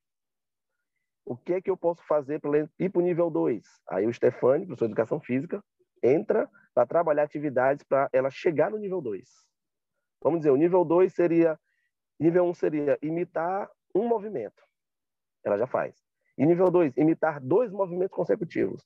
o 1.27 1.35
que 1.35 1.53
é 1.53 1.61
que 1.61 1.69
eu 1.69 1.75
posso 1.75 2.01
fazer 2.07 2.39
para 2.39 2.69
ir 2.79 2.89
para 2.89 2.99
o 3.01 3.03
nível 3.03 3.29
2? 3.29 3.61
Aí 3.89 4.07
o 4.07 4.13
Stefani, 4.13 4.65
professor 4.65 4.85
de 4.85 4.93
Educação 4.93 5.19
Física, 5.19 5.61
entra 6.01 6.49
para 6.73 6.87
trabalhar 6.87 7.23
atividades 7.23 7.83
para 7.83 8.09
ela 8.13 8.29
chegar 8.29 8.71
no 8.71 8.77
nível 8.77 9.01
2. 9.01 9.27
Vamos 10.23 10.39
dizer, 10.39 10.51
o 10.51 10.55
nível 10.55 10.85
2 10.85 11.13
seria... 11.13 11.59
Nível 12.17 12.45
1 12.45 12.49
um 12.49 12.53
seria 12.53 12.97
imitar 13.01 13.69
um 13.93 14.07
movimento. 14.07 14.63
Ela 15.43 15.57
já 15.57 15.67
faz. 15.67 16.01
E 16.37 16.45
nível 16.45 16.71
2, 16.71 16.95
imitar 16.95 17.41
dois 17.41 17.71
movimentos 17.71 18.15
consecutivos. 18.15 18.81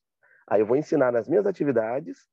Aí 0.52 0.60
eu 0.60 0.66
vou 0.66 0.76
ensinar 0.76 1.10
nas 1.10 1.26
minhas 1.26 1.46
atividades 1.46 2.28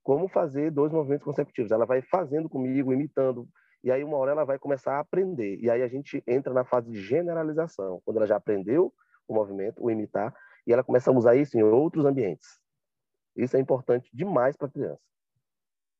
como 0.00 0.28
fazer 0.28 0.70
dois 0.70 0.92
movimentos 0.92 1.24
consecutivos. 1.24 1.72
Ela 1.72 1.84
vai 1.84 2.02
fazendo 2.02 2.48
comigo, 2.48 2.92
imitando, 2.92 3.48
e 3.82 3.90
aí 3.90 4.04
uma 4.04 4.16
hora 4.16 4.30
ela 4.30 4.44
vai 4.44 4.60
começar 4.60 4.94
a 4.94 5.00
aprender. 5.00 5.58
E 5.60 5.68
aí 5.68 5.82
a 5.82 5.88
gente 5.88 6.22
entra 6.24 6.54
na 6.54 6.64
fase 6.64 6.88
de 6.88 7.00
generalização. 7.00 8.00
Quando 8.04 8.18
ela 8.18 8.28
já 8.28 8.36
aprendeu, 8.36 8.94
o 9.26 9.34
movimento, 9.34 9.82
o 9.82 9.90
imitar, 9.90 10.32
e 10.64 10.72
ela 10.72 10.84
começa 10.84 11.10
a 11.10 11.12
usar 11.12 11.34
isso 11.34 11.58
em 11.58 11.64
outros 11.64 12.04
ambientes. 12.04 12.46
Isso 13.34 13.56
é 13.56 13.60
importante 13.60 14.08
demais 14.14 14.56
para 14.56 14.68
a 14.68 14.70
criança. 14.70 15.02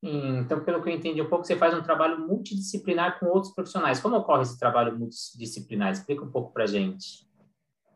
Então, 0.01 0.63
pelo 0.65 0.81
que 0.81 0.91
eu 0.91 0.95
entendi 0.95 1.21
um 1.21 1.29
pouco, 1.29 1.45
você 1.45 1.57
faz 1.57 1.75
um 1.75 1.83
trabalho 1.83 2.21
multidisciplinar 2.21 3.19
com 3.19 3.27
outros 3.27 3.53
profissionais. 3.53 3.99
Como 3.99 4.15
ocorre 4.15 4.43
esse 4.43 4.61
trabalho 4.61 4.97
multidisciplinar? 4.97 5.91
Explica 5.91 6.23
um 6.23 6.31
pouco 6.31 6.53
para 6.53 6.63
a 6.63 6.69
gente. 6.69 7.29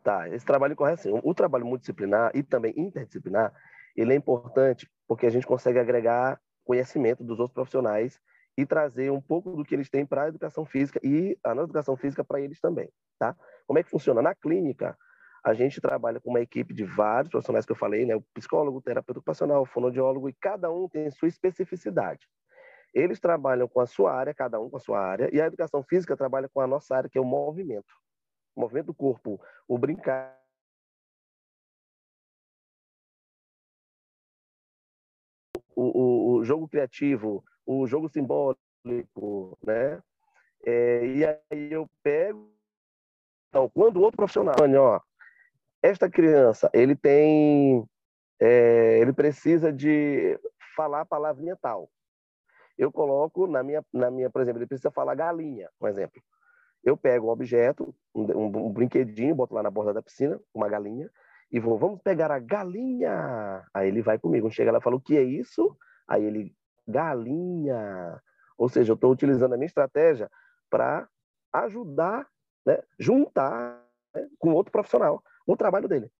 Tá, 0.03 0.27
esse 0.29 0.45
trabalho 0.45 0.73
ocorre 0.73 0.93
assim. 0.93 1.11
O 1.23 1.33
trabalho 1.33 1.65
multidisciplinar 1.65 2.31
e 2.33 2.41
também 2.41 2.73
interdisciplinar, 2.75 3.53
ele 3.99 4.13
é 4.13 4.15
importante 4.15 4.89
porque 5.07 5.25
a 5.25 5.29
gente 5.29 5.45
consegue 5.45 5.79
agregar 5.79 6.39
conhecimento 6.63 7.23
dos 7.23 7.39
outros 7.39 7.53
profissionais 7.53 8.19
e 8.57 8.65
trazer 8.65 9.11
um 9.11 9.21
pouco 9.21 9.55
do 9.55 9.63
que 9.63 9.73
eles 9.73 9.89
têm 9.89 10.05
para 10.05 10.23
a 10.23 10.27
educação 10.27 10.65
física 10.65 10.99
e 11.03 11.37
a 11.43 11.55
não 11.55 11.63
educação 11.63 11.95
física 11.95 12.23
para 12.23 12.41
eles 12.41 12.59
também, 12.59 12.89
tá? 13.17 13.35
Como 13.65 13.79
é 13.79 13.83
que 13.83 13.89
funciona? 13.89 14.21
Na 14.21 14.35
clínica, 14.35 14.97
a 15.43 15.53
gente 15.53 15.79
trabalha 15.79 16.19
com 16.19 16.29
uma 16.29 16.41
equipe 16.41 16.73
de 16.73 16.83
vários 16.83 17.29
profissionais 17.29 17.65
que 17.65 17.71
eu 17.71 17.75
falei, 17.75 18.05
né? 18.05 18.15
O 18.15 18.21
psicólogo, 18.33 18.77
o 18.77 18.81
terapeuta 18.81 19.19
ocupacional, 19.19 19.61
o 19.61 19.65
fonoaudiólogo, 19.65 20.29
e 20.29 20.33
cada 20.33 20.69
um 20.69 20.87
tem 20.89 21.09
sua 21.11 21.27
especificidade. 21.27 22.27
Eles 22.93 23.19
trabalham 23.19 23.67
com 23.67 23.79
a 23.79 23.85
sua 23.85 24.13
área, 24.13 24.33
cada 24.33 24.59
um 24.59 24.69
com 24.69 24.77
a 24.77 24.79
sua 24.79 24.99
área, 24.99 25.29
e 25.31 25.39
a 25.39 25.45
educação 25.45 25.83
física 25.83 26.17
trabalha 26.17 26.49
com 26.49 26.59
a 26.59 26.67
nossa 26.67 26.95
área, 26.95 27.09
que 27.09 27.17
é 27.17 27.21
o 27.21 27.25
movimento. 27.25 27.93
O 28.55 28.61
movimento 28.61 28.87
do 28.87 28.93
corpo, 28.93 29.39
o 29.67 29.77
brincar. 29.77 30.38
O, 35.81 36.33
o, 36.33 36.43
jogo 36.43 36.67
criativo, 36.67 37.43
o 37.65 37.87
jogo 37.87 38.09
simbólico, 38.09 39.57
né? 39.63 40.01
É, 40.65 41.05
e 41.05 41.25
aí 41.25 41.71
eu 41.71 41.89
pego. 42.03 42.51
Então, 43.47 43.69
quando 43.69 44.01
outro 44.01 44.17
profissional, 44.17 44.55
ó, 44.77 44.99
esta 45.81 46.09
criança, 46.09 46.69
ele 46.73 46.95
tem, 46.95 47.87
é, 48.39 48.99
ele 48.99 49.13
precisa 49.13 49.71
de 49.71 50.37
falar 50.75 51.01
a 51.01 51.05
palavrinha 51.05 51.57
tal. 51.61 51.89
eu 52.77 52.91
coloco 52.91 53.47
na 53.47 53.63
minha, 53.63 53.83
na 53.93 54.11
minha, 54.11 54.29
por 54.29 54.41
exemplo, 54.41 54.59
ele 54.59 54.67
precisa 54.67 54.91
falar 54.91 55.15
galinha, 55.15 55.69
um 55.81 55.87
exemplo. 55.87 56.21
Eu 56.83 56.95
pego 56.97 57.27
um 57.27 57.31
objeto, 57.31 57.95
um, 58.13 58.45
um 58.45 58.71
brinquedinho, 58.71 59.35
boto 59.35 59.53
lá 59.53 59.63
na 59.63 59.71
borda 59.71 59.93
da 59.93 60.01
piscina, 60.01 60.39
uma 60.53 60.69
galinha, 60.69 61.09
e 61.51 61.59
vou, 61.59 61.77
vamos 61.77 62.01
pegar 62.01 62.31
a 62.31 62.39
galinha. 62.39 63.65
Aí 63.73 63.87
ele 63.87 64.01
vai 64.01 64.19
comigo. 64.19 64.51
Chega 64.51 64.71
lá 64.71 64.79
e 64.79 64.81
fala, 64.81 64.95
o 64.95 65.01
que 65.01 65.17
é 65.17 65.23
isso? 65.23 65.75
Aí 66.07 66.23
ele, 66.23 66.55
galinha. 66.87 68.21
Ou 68.57 68.69
seja, 68.69 68.91
eu 68.91 68.95
estou 68.95 69.11
utilizando 69.11 69.53
a 69.53 69.57
minha 69.57 69.67
estratégia 69.67 70.29
para 70.69 71.07
ajudar, 71.53 72.27
né, 72.65 72.79
juntar 72.99 73.83
né, 74.13 74.27
com 74.37 74.51
outro 74.51 74.71
profissional 74.71 75.23
o 75.45 75.57
trabalho 75.57 75.87
dele. 75.87 76.11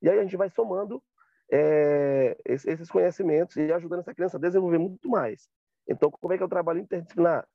E 0.00 0.08
aí 0.08 0.18
a 0.18 0.22
gente 0.22 0.36
vai 0.36 0.48
somando 0.50 1.02
é, 1.50 2.36
esses 2.44 2.88
conhecimentos 2.90 3.56
e 3.56 3.72
ajudando 3.72 4.00
essa 4.00 4.14
criança 4.14 4.36
a 4.36 4.40
desenvolver 4.40 4.78
muito 4.78 5.08
mais. 5.08 5.48
Então, 5.88 6.10
como 6.10 6.32
é 6.32 6.36
que 6.36 6.42
é 6.42 6.46
o 6.46 6.50
trabalho 6.50 6.78
interdisciplinar? 6.78 7.48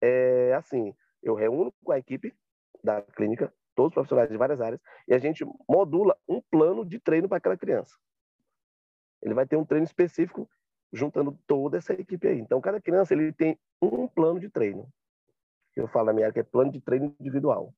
É 0.00 0.54
assim, 0.54 0.94
eu 1.22 1.34
reúno 1.34 1.72
com 1.82 1.90
a 1.90 1.98
equipe 1.98 2.32
da 2.84 3.02
clínica, 3.02 3.52
todos 3.76 3.90
os 3.90 3.94
profissionais 3.94 4.28
de 4.28 4.36
várias 4.36 4.60
áreas, 4.60 4.80
e 5.06 5.14
a 5.14 5.18
gente 5.18 5.46
modula 5.68 6.16
um 6.28 6.40
plano 6.50 6.84
de 6.84 6.98
treino 6.98 7.28
para 7.28 7.38
aquela 7.38 7.56
criança. 7.56 7.94
Ele 9.22 9.34
vai 9.34 9.46
ter 9.46 9.56
um 9.56 9.64
treino 9.64 9.84
específico 9.84 10.48
juntando 10.92 11.38
toda 11.46 11.76
essa 11.76 11.92
equipe 11.92 12.26
aí. 12.26 12.40
Então, 12.40 12.60
cada 12.60 12.80
criança 12.80 13.12
ele 13.14 13.32
tem 13.32 13.58
um 13.80 14.08
plano 14.08 14.40
de 14.40 14.48
treino. 14.48 14.88
Eu 15.76 15.86
falo 15.86 16.06
na 16.06 16.12
minha 16.14 16.26
área 16.26 16.32
que 16.32 16.40
é 16.40 16.42
plano 16.42 16.72
de 16.72 16.80
treino 16.80 17.14
individual. 17.20 17.74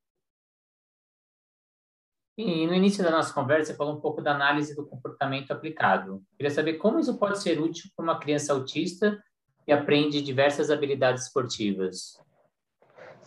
E 2.37 2.64
no 2.69 2.73
início 2.73 3.02
da 3.02 3.11
nossa 3.11 3.35
conversa, 3.35 3.73
você 3.73 3.76
falou 3.76 3.97
um 3.97 4.00
pouco 4.00 4.23
da 4.23 4.33
análise 4.33 4.76
do 4.76 4.87
comportamento 4.87 5.50
aplicado. 5.50 6.23
Queria 6.37 6.52
saber 6.52 6.75
como 6.75 7.00
isso 7.00 7.19
pode 7.19 7.43
ser 7.43 7.61
útil 7.61 7.90
para 7.97 8.05
uma 8.05 8.21
criança 8.21 8.52
autista 8.52 9.21
e 9.67 9.73
aprende 9.73 10.23
diversas 10.23 10.71
habilidades 10.71 11.25
esportivas. 11.25 12.17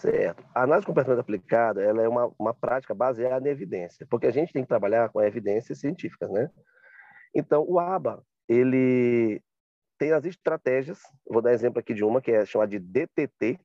Certo. 0.01 0.43
A 0.55 0.63
análise 0.63 0.81
de 0.81 0.88
comportamento 0.88 1.20
aplicada 1.20 1.81
ela 1.84 2.01
é 2.01 2.08
uma, 2.08 2.34
uma 2.39 2.53
prática 2.53 2.93
baseada 2.93 3.48
em 3.48 3.51
evidência, 3.51 4.08
porque 4.10 4.25
a 4.25 4.31
gente 4.31 4.51
tem 4.51 4.63
que 4.63 4.67
trabalhar 4.67 5.10
com 5.10 5.22
evidências 5.22 5.79
científicas, 5.79 6.29
né? 6.31 6.50
Então, 7.36 7.63
o 7.67 7.79
ABA, 7.79 8.24
ele 8.50 9.41
tem 10.00 10.12
as 10.12 10.25
estratégias, 10.25 11.00
vou 11.29 11.41
dar 11.41 11.53
exemplo 11.53 11.79
aqui 11.79 11.93
de 11.93 12.03
uma, 12.03 12.20
que 12.20 12.31
é 12.31 12.43
chamada 12.46 12.72
de 12.72 12.79
DTT, 12.79 13.60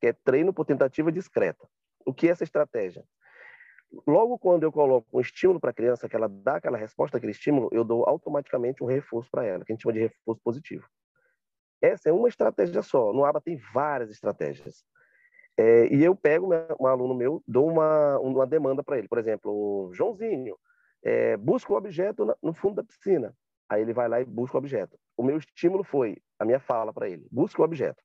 que 0.00 0.06
é 0.06 0.12
treino 0.12 0.54
por 0.54 0.64
tentativa 0.64 1.10
discreta. 1.10 1.66
O 2.06 2.14
que 2.14 2.28
é 2.28 2.30
essa 2.30 2.44
estratégia? 2.44 3.04
logo 4.06 4.38
quando 4.38 4.64
eu 4.64 4.72
coloco 4.72 5.06
um 5.12 5.20
estímulo 5.20 5.60
para 5.60 5.70
a 5.70 5.74
criança, 5.74 6.08
que 6.08 6.16
ela 6.16 6.28
dá 6.28 6.56
aquela 6.56 6.78
resposta 6.78 7.16
àquele 7.16 7.32
estímulo, 7.32 7.68
eu 7.72 7.84
dou 7.84 8.08
automaticamente 8.08 8.82
um 8.82 8.86
reforço 8.86 9.30
para 9.30 9.44
ela, 9.44 9.64
que 9.64 9.72
a 9.72 9.74
gente 9.74 9.82
chama 9.82 9.92
de 9.92 10.00
reforço 10.00 10.40
positivo. 10.42 10.88
Essa 11.80 12.08
é 12.08 12.12
uma 12.12 12.28
estratégia 12.28 12.82
só. 12.82 13.12
No 13.12 13.24
ABA 13.24 13.40
tem 13.40 13.56
várias 13.72 14.10
estratégias. 14.10 14.84
É, 15.56 15.86
e 15.94 16.02
eu 16.02 16.16
pego 16.16 16.48
um 16.80 16.86
aluno 16.86 17.14
meu, 17.14 17.42
dou 17.46 17.70
uma, 17.70 18.18
uma 18.18 18.46
demanda 18.46 18.82
para 18.82 18.98
ele. 18.98 19.08
Por 19.08 19.18
exemplo, 19.18 19.90
Joãozinho, 19.94 20.56
é, 21.04 21.36
busca 21.36 21.72
o 21.72 21.74
um 21.74 21.78
objeto 21.78 22.36
no 22.42 22.52
fundo 22.52 22.76
da 22.76 22.84
piscina. 22.84 23.34
Aí 23.68 23.82
ele 23.82 23.92
vai 23.92 24.08
lá 24.08 24.20
e 24.20 24.24
busca 24.24 24.56
o 24.56 24.58
objeto. 24.58 24.98
O 25.16 25.22
meu 25.22 25.38
estímulo 25.38 25.84
foi 25.84 26.16
a 26.38 26.44
minha 26.44 26.60
fala 26.60 26.92
para 26.92 27.08
ele: 27.08 27.26
busca 27.30 27.62
o 27.62 27.64
objeto. 27.64 28.02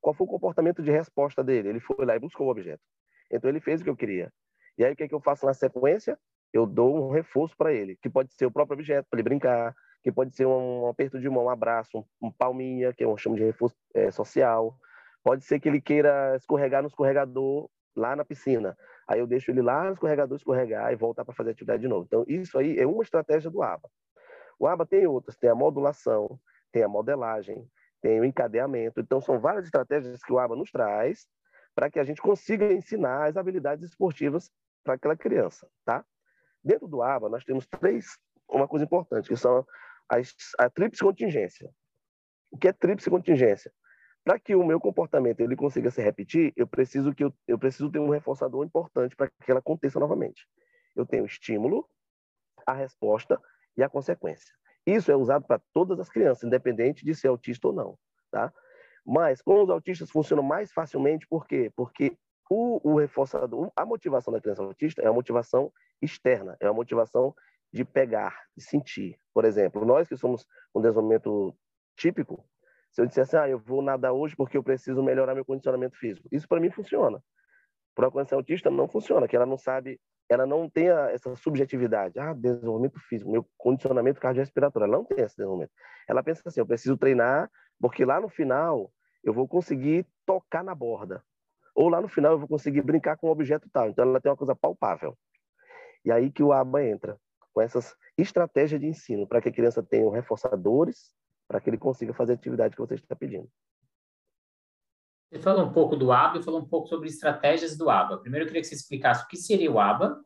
Qual 0.00 0.14
foi 0.14 0.26
o 0.26 0.30
comportamento 0.30 0.82
de 0.82 0.90
resposta 0.90 1.42
dele? 1.42 1.70
Ele 1.70 1.80
foi 1.80 2.04
lá 2.04 2.14
e 2.14 2.18
buscou 2.18 2.46
o 2.46 2.50
objeto. 2.50 2.82
Então 3.30 3.48
ele 3.48 3.60
fez 3.60 3.80
o 3.80 3.84
que 3.84 3.90
eu 3.90 3.96
queria. 3.96 4.30
E 4.76 4.84
aí 4.84 4.92
o 4.92 4.96
que, 4.96 5.04
é 5.04 5.08
que 5.08 5.14
eu 5.14 5.20
faço 5.20 5.46
na 5.46 5.54
sequência? 5.54 6.18
Eu 6.52 6.66
dou 6.66 7.08
um 7.08 7.10
reforço 7.10 7.56
para 7.56 7.72
ele, 7.72 7.96
que 8.00 8.10
pode 8.10 8.32
ser 8.34 8.46
o 8.46 8.50
próprio 8.50 8.74
objeto 8.74 9.06
para 9.08 9.18
ele 9.18 9.28
brincar, 9.28 9.74
que 10.02 10.12
pode 10.12 10.36
ser 10.36 10.46
um, 10.46 10.86
aperto 10.86 11.18
de 11.18 11.28
mão, 11.28 11.46
um 11.46 11.48
abraço, 11.48 11.98
um, 11.98 12.28
um 12.28 12.30
palminha, 12.30 12.92
que 12.92 13.04
eu 13.04 13.16
chamo 13.16 13.36
de 13.36 13.42
reforço 13.42 13.74
é, 13.94 14.10
social. 14.10 14.76
Pode 15.24 15.42
ser 15.44 15.58
que 15.58 15.68
ele 15.68 15.80
queira 15.80 16.36
escorregar 16.36 16.82
no 16.82 16.88
escorregador 16.88 17.68
lá 17.96 18.14
na 18.14 18.24
piscina. 18.24 18.76
Aí 19.08 19.18
eu 19.18 19.26
deixo 19.26 19.50
ele 19.50 19.62
lá 19.62 19.84
no 19.84 19.94
escorregador 19.94 20.36
escorregar 20.36 20.92
e 20.92 20.96
voltar 20.96 21.24
para 21.24 21.34
fazer 21.34 21.48
a 21.48 21.52
atividade 21.52 21.80
de 21.80 21.88
novo. 21.88 22.04
Então, 22.04 22.24
isso 22.28 22.58
aí 22.58 22.78
é 22.78 22.86
uma 22.86 23.02
estratégia 23.02 23.50
do 23.50 23.62
ABA. 23.62 23.88
O 24.58 24.66
ABA 24.66 24.84
tem 24.84 25.06
outras, 25.06 25.36
tem 25.36 25.48
a 25.48 25.54
modulação, 25.54 26.38
tem 26.70 26.82
a 26.82 26.88
modelagem, 26.88 27.66
tem 28.02 28.20
o 28.20 28.24
encadeamento. 28.24 29.00
Então, 29.00 29.18
são 29.18 29.40
várias 29.40 29.64
estratégias 29.64 30.22
que 30.22 30.32
o 30.32 30.38
ABA 30.38 30.56
nos 30.56 30.70
traz 30.70 31.26
para 31.74 31.90
que 31.90 31.98
a 31.98 32.04
gente 32.04 32.20
consiga 32.20 32.70
ensinar 32.72 33.26
as 33.26 33.36
habilidades 33.36 33.84
esportivas 33.84 34.50
para 34.84 34.94
aquela 34.94 35.16
criança, 35.16 35.66
tá? 35.86 36.04
Dentro 36.62 36.86
do 36.86 37.02
ABA, 37.02 37.30
nós 37.30 37.44
temos 37.44 37.66
três, 37.66 38.18
uma 38.48 38.68
coisa 38.68 38.84
importante, 38.84 39.28
que 39.28 39.36
são 39.36 39.66
as, 40.08 40.34
a 40.58 40.68
tríplice 40.68 41.02
contingência. 41.02 41.70
O 42.50 42.58
que 42.58 42.68
é 42.68 42.72
tríplice 42.72 43.10
contingência? 43.10 43.72
Para 44.24 44.38
que 44.38 44.54
o 44.54 44.64
meu 44.64 44.80
comportamento 44.80 45.40
ele 45.40 45.54
consiga 45.54 45.90
se 45.90 46.02
repetir, 46.02 46.52
eu 46.56 46.66
preciso 46.66 47.14
que 47.14 47.24
eu, 47.24 47.32
eu 47.46 47.58
preciso 47.58 47.90
ter 47.90 47.98
um 47.98 48.08
reforçador 48.08 48.64
importante 48.64 49.14
para 49.14 49.28
que 49.28 49.50
ela 49.50 49.60
aconteça 49.60 50.00
novamente. 50.00 50.48
Eu 50.96 51.04
tenho 51.04 51.26
estímulo, 51.26 51.86
a 52.66 52.72
resposta 52.72 53.38
e 53.76 53.82
a 53.82 53.88
consequência. 53.88 54.54
Isso 54.86 55.10
é 55.10 55.16
usado 55.16 55.46
para 55.46 55.60
todas 55.72 56.00
as 56.00 56.08
crianças, 56.08 56.44
independente 56.44 57.04
de 57.04 57.14
ser 57.14 57.28
autista 57.28 57.68
ou 57.68 57.74
não, 57.74 57.98
tá? 58.30 58.52
Mas 59.04 59.42
com 59.42 59.62
os 59.62 59.68
autistas 59.68 60.10
funciona 60.10 60.42
mais 60.42 60.72
facilmente, 60.72 61.26
por 61.26 61.46
quê? 61.46 61.70
Porque 61.76 62.16
o, 62.50 62.80
o 62.92 62.98
reforçador, 62.98 63.70
a 63.76 63.84
motivação 63.84 64.32
da 64.32 64.40
criança 64.40 64.62
autista 64.62 65.02
é 65.02 65.08
uma 65.08 65.14
motivação 65.14 65.72
externa, 66.00 66.56
é 66.60 66.66
uma 66.66 66.74
motivação 66.74 67.34
de 67.72 67.84
pegar, 67.84 68.44
de 68.56 68.62
sentir. 68.62 69.18
Por 69.32 69.44
exemplo, 69.44 69.84
nós 69.84 70.08
que 70.08 70.16
somos 70.16 70.46
um 70.74 70.80
desenvolvimento 70.80 71.54
típico, 71.96 72.46
se 72.94 73.02
eu 73.02 73.06
dissesse, 73.06 73.36
ah, 73.36 73.48
eu 73.48 73.58
vou 73.58 73.82
nadar 73.82 74.12
hoje 74.12 74.36
porque 74.36 74.56
eu 74.56 74.62
preciso 74.62 75.02
melhorar 75.02 75.34
meu 75.34 75.44
condicionamento 75.44 75.98
físico, 75.98 76.28
isso 76.30 76.48
para 76.48 76.60
mim 76.60 76.70
funciona. 76.70 77.20
Para 77.94 78.06
a 78.06 78.10
criança 78.10 78.36
autista 78.36 78.70
não 78.70 78.88
funciona, 78.88 79.28
que 79.28 79.36
ela 79.36 79.44
não 79.44 79.58
sabe, 79.58 80.00
ela 80.28 80.46
não 80.46 80.70
tem 80.70 80.88
essa 80.88 81.34
subjetividade. 81.36 82.18
Ah, 82.18 82.32
desenvolvimento 82.32 82.98
físico, 83.08 83.30
meu 83.30 83.46
condicionamento 83.58 84.20
cardiorrespiratório, 84.20 84.86
ela 84.86 84.96
não 84.96 85.04
tem 85.04 85.24
esse 85.24 85.36
desenvolvimento. 85.36 85.72
Ela 86.08 86.22
pensa 86.22 86.42
assim, 86.46 86.60
eu 86.60 86.66
preciso 86.66 86.96
treinar 86.96 87.50
porque 87.80 88.04
lá 88.04 88.20
no 88.20 88.28
final 88.28 88.90
eu 89.22 89.34
vou 89.34 89.46
conseguir 89.48 90.06
tocar 90.24 90.62
na 90.62 90.74
borda 90.74 91.22
ou 91.74 91.88
lá 91.88 92.00
no 92.00 92.08
final 92.08 92.32
eu 92.32 92.38
vou 92.38 92.48
conseguir 92.48 92.82
brincar 92.82 93.16
com 93.16 93.26
um 93.26 93.30
objeto 93.30 93.68
tal. 93.72 93.88
Então 93.88 94.04
ela 94.04 94.20
tem 94.20 94.30
uma 94.30 94.36
coisa 94.36 94.54
palpável. 94.54 95.18
E 96.04 96.12
aí 96.12 96.30
que 96.30 96.42
o 96.42 96.52
ABA 96.52 96.84
entra, 96.84 97.18
com 97.52 97.60
essas 97.60 97.96
estratégias 98.16 98.80
de 98.80 98.86
ensino, 98.86 99.26
para 99.26 99.40
que 99.40 99.48
a 99.48 99.52
criança 99.52 99.82
tenha 99.82 100.08
reforçadores, 100.10 101.12
para 101.46 101.60
que 101.60 101.70
ele 101.70 101.78
consiga 101.78 102.12
fazer 102.14 102.32
a 102.32 102.34
atividade 102.34 102.74
que 102.74 102.80
você 102.80 102.94
está 102.94 103.14
pedindo. 103.14 103.48
Você 105.30 105.40
falou 105.40 105.66
um 105.66 105.72
pouco 105.72 105.96
do 105.96 106.12
ABA 106.12 106.38
e 106.38 106.42
falou 106.42 106.60
um 106.60 106.68
pouco 106.68 106.88
sobre 106.88 107.08
estratégias 107.08 107.76
do 107.76 107.90
ABA. 107.90 108.18
Primeiro 108.18 108.44
eu 108.44 108.46
queria 108.46 108.62
que 108.62 108.68
você 108.68 108.74
explicasse 108.74 109.24
o 109.24 109.28
que 109.28 109.36
seria 109.36 109.70
o 109.70 109.80
ABA 109.80 110.22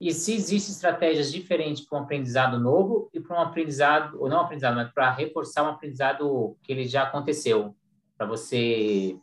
e 0.00 0.12
se 0.12 0.34
existem 0.34 0.72
estratégias 0.72 1.30
diferentes 1.30 1.86
para 1.86 1.98
um 1.98 2.02
aprendizado 2.02 2.58
novo 2.58 3.10
e 3.12 3.20
para 3.20 3.38
um 3.38 3.42
aprendizado, 3.42 4.20
ou 4.20 4.28
não 4.28 4.40
aprendizado, 4.40 4.74
mas 4.74 4.90
para 4.92 5.10
reforçar 5.10 5.62
um 5.62 5.68
aprendizado 5.68 6.56
que 6.62 6.72
ele 6.72 6.86
já 6.86 7.04
aconteceu, 7.04 7.76
para 8.16 8.26
você 8.26 9.18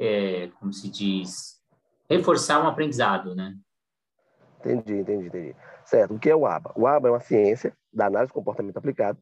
é, 0.00 0.48
como 0.58 0.72
se 0.72 0.90
diz, 0.90 1.62
reforçar 2.08 2.62
um 2.62 2.66
aprendizado, 2.66 3.34
né? 3.34 3.56
Entendi, 4.58 4.94
entendi, 4.94 5.26
entendi. 5.26 5.56
Certo. 5.84 6.14
O 6.14 6.18
que 6.18 6.30
é 6.30 6.34
o 6.34 6.46
ABA? 6.46 6.72
O 6.76 6.86
ABA 6.86 7.08
é 7.08 7.10
uma 7.10 7.20
ciência 7.20 7.76
da 7.92 8.06
análise 8.06 8.30
de 8.30 8.34
comportamento 8.34 8.76
aplicado, 8.76 9.18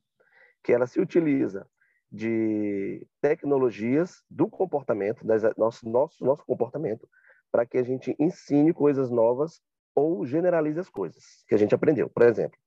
que 0.62 0.72
ela 0.72 0.86
se 0.86 1.00
utiliza 1.00 1.66
de 2.10 3.06
tecnologias 3.20 4.22
do 4.28 4.48
comportamento, 4.48 5.24
das, 5.24 5.42
nosso, 5.56 5.88
nosso, 5.88 6.24
nosso 6.24 6.44
comportamento, 6.44 7.08
para 7.52 7.64
que 7.64 7.78
a 7.78 7.82
gente 7.82 8.14
ensine 8.18 8.72
coisas 8.72 9.10
novas 9.10 9.60
ou 9.94 10.24
generalize 10.24 10.78
as 10.78 10.88
coisas 10.88 11.44
que 11.48 11.54
a 11.54 11.58
gente 11.58 11.74
aprendeu. 11.74 12.08
Por 12.08 12.22
exemplo, 12.22 12.58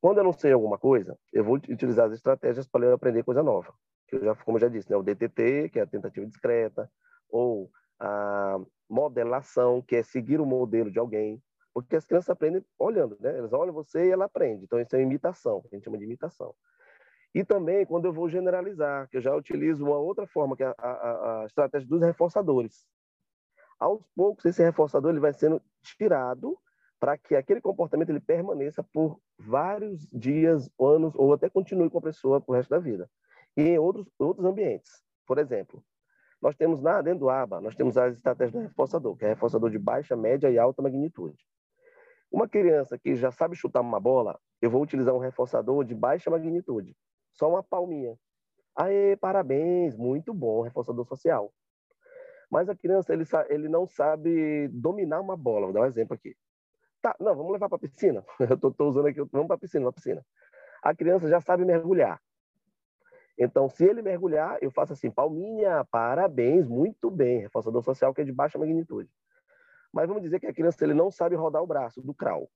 quando 0.00 0.18
eu 0.18 0.24
não 0.24 0.32
sei 0.32 0.52
alguma 0.52 0.78
coisa, 0.78 1.16
eu 1.32 1.44
vou 1.44 1.56
utilizar 1.56 2.06
as 2.06 2.12
estratégias 2.12 2.66
para 2.66 2.86
eu 2.86 2.94
aprender 2.94 3.22
coisa 3.22 3.42
nova. 3.42 3.72
Que 4.08 4.16
eu 4.16 4.24
já, 4.24 4.34
como 4.34 4.56
eu 4.56 4.62
já 4.62 4.68
disse, 4.68 4.90
né, 4.90 4.96
o 4.96 5.02
DTT, 5.02 5.68
que 5.68 5.78
é 5.78 5.82
a 5.82 5.86
tentativa 5.86 6.26
discreta, 6.26 6.90
ou 7.28 7.70
a 7.98 8.58
modelação, 8.88 9.82
que 9.82 9.96
é 9.96 10.02
seguir 10.02 10.40
o 10.40 10.46
modelo 10.46 10.90
de 10.90 10.98
alguém, 10.98 11.40
porque 11.72 11.96
as 11.96 12.06
crianças 12.06 12.30
aprendem 12.30 12.64
olhando, 12.78 13.16
né? 13.20 13.38
Elas 13.38 13.52
olham 13.52 13.72
você 13.72 14.06
e 14.06 14.10
ela 14.10 14.24
aprende. 14.24 14.64
Então, 14.64 14.80
isso 14.80 14.96
é 14.96 15.02
imitação, 15.02 15.62
a 15.70 15.74
gente 15.74 15.84
chama 15.84 15.98
de 15.98 16.04
imitação. 16.04 16.54
E 17.34 17.44
também, 17.44 17.86
quando 17.86 18.06
eu 18.06 18.12
vou 18.12 18.28
generalizar, 18.28 19.08
que 19.08 19.16
eu 19.16 19.20
já 19.20 19.34
utilizo 19.34 19.84
uma 19.84 19.96
outra 19.96 20.26
forma, 20.26 20.56
que 20.56 20.64
é 20.64 20.66
a, 20.66 20.74
a, 20.78 21.42
a 21.42 21.46
estratégia 21.46 21.88
dos 21.88 22.00
reforçadores. 22.00 22.84
Aos 23.78 24.04
poucos, 24.14 24.44
esse 24.44 24.62
reforçador 24.62 25.10
ele 25.10 25.20
vai 25.20 25.32
sendo 25.32 25.62
tirado 25.82 26.58
para 26.98 27.16
que 27.16 27.34
aquele 27.34 27.60
comportamento 27.60 28.10
ele 28.10 28.20
permaneça 28.20 28.82
por 28.92 29.18
vários 29.38 30.06
dias, 30.12 30.68
anos, 30.78 31.14
ou 31.14 31.32
até 31.32 31.48
continue 31.48 31.88
com 31.88 31.98
a 31.98 32.02
pessoa 32.02 32.42
o 32.46 32.52
resto 32.52 32.70
da 32.70 32.78
vida. 32.78 33.08
E 33.56 33.62
em 33.62 33.78
outros, 33.78 34.06
outros 34.18 34.44
ambientes. 34.44 35.02
Por 35.26 35.38
exemplo, 35.38 35.82
nós 36.42 36.56
temos 36.56 36.82
na, 36.82 37.00
dentro 37.00 37.20
do 37.20 37.30
ABA, 37.30 37.60
nós 37.60 37.74
temos 37.74 37.96
as 37.96 38.16
estratégias 38.16 38.52
do 38.52 38.68
reforçador, 38.68 39.16
que 39.16 39.24
é 39.24 39.28
reforçador 39.28 39.70
de 39.70 39.78
baixa, 39.78 40.16
média 40.16 40.50
e 40.50 40.58
alta 40.58 40.82
magnitude. 40.82 41.38
Uma 42.30 42.48
criança 42.48 42.98
que 42.98 43.14
já 43.16 43.30
sabe 43.30 43.56
chutar 43.56 43.80
uma 43.80 43.98
bola, 43.98 44.38
eu 44.60 44.70
vou 44.70 44.82
utilizar 44.82 45.14
um 45.14 45.18
reforçador 45.18 45.84
de 45.84 45.94
baixa 45.94 46.30
magnitude, 46.30 46.94
só 47.32 47.48
uma 47.48 47.62
palminha. 47.62 48.16
Aê, 48.76 49.16
parabéns, 49.16 49.96
muito 49.96 50.32
bom, 50.32 50.62
reforçador 50.62 51.04
social. 51.06 51.52
Mas 52.50 52.68
a 52.68 52.74
criança, 52.74 53.12
ele, 53.12 53.24
ele 53.48 53.68
não 53.68 53.86
sabe 53.86 54.68
dominar 54.68 55.20
uma 55.20 55.36
bola. 55.36 55.66
Vou 55.66 55.72
dar 55.72 55.82
um 55.82 55.86
exemplo 55.86 56.14
aqui. 56.14 56.36
Tá, 57.00 57.14
não, 57.20 57.34
vamos 57.34 57.52
levar 57.52 57.68
para 57.68 57.76
a 57.76 57.80
piscina. 57.80 58.24
Eu 58.40 58.54
estou 58.68 58.88
usando 58.88 59.06
aqui, 59.06 59.20
vamos 59.32 59.46
para 59.46 59.56
a 59.56 59.58
piscina, 59.58 59.84
para 59.84 59.92
piscina. 59.92 60.26
A 60.82 60.94
criança 60.94 61.28
já 61.28 61.40
sabe 61.40 61.64
mergulhar. 61.64 62.20
Então, 63.38 63.70
se 63.70 63.84
ele 63.84 64.02
mergulhar, 64.02 64.58
eu 64.60 64.70
faço 64.70 64.92
assim, 64.92 65.10
palminha, 65.10 65.82
parabéns, 65.90 66.68
muito 66.68 67.10
bem, 67.10 67.40
reforçador 67.40 67.82
social 67.82 68.12
que 68.12 68.20
é 68.20 68.24
de 68.24 68.32
baixa 68.32 68.58
magnitude. 68.58 69.08
Mas 69.90 70.08
vamos 70.08 70.22
dizer 70.22 70.38
que 70.40 70.46
a 70.46 70.52
criança 70.52 70.84
ele 70.84 70.92
não 70.92 71.10
sabe 71.10 71.36
rodar 71.36 71.62
o 71.62 71.66
braço 71.66 72.02
do 72.02 72.12
crawl. 72.12 72.50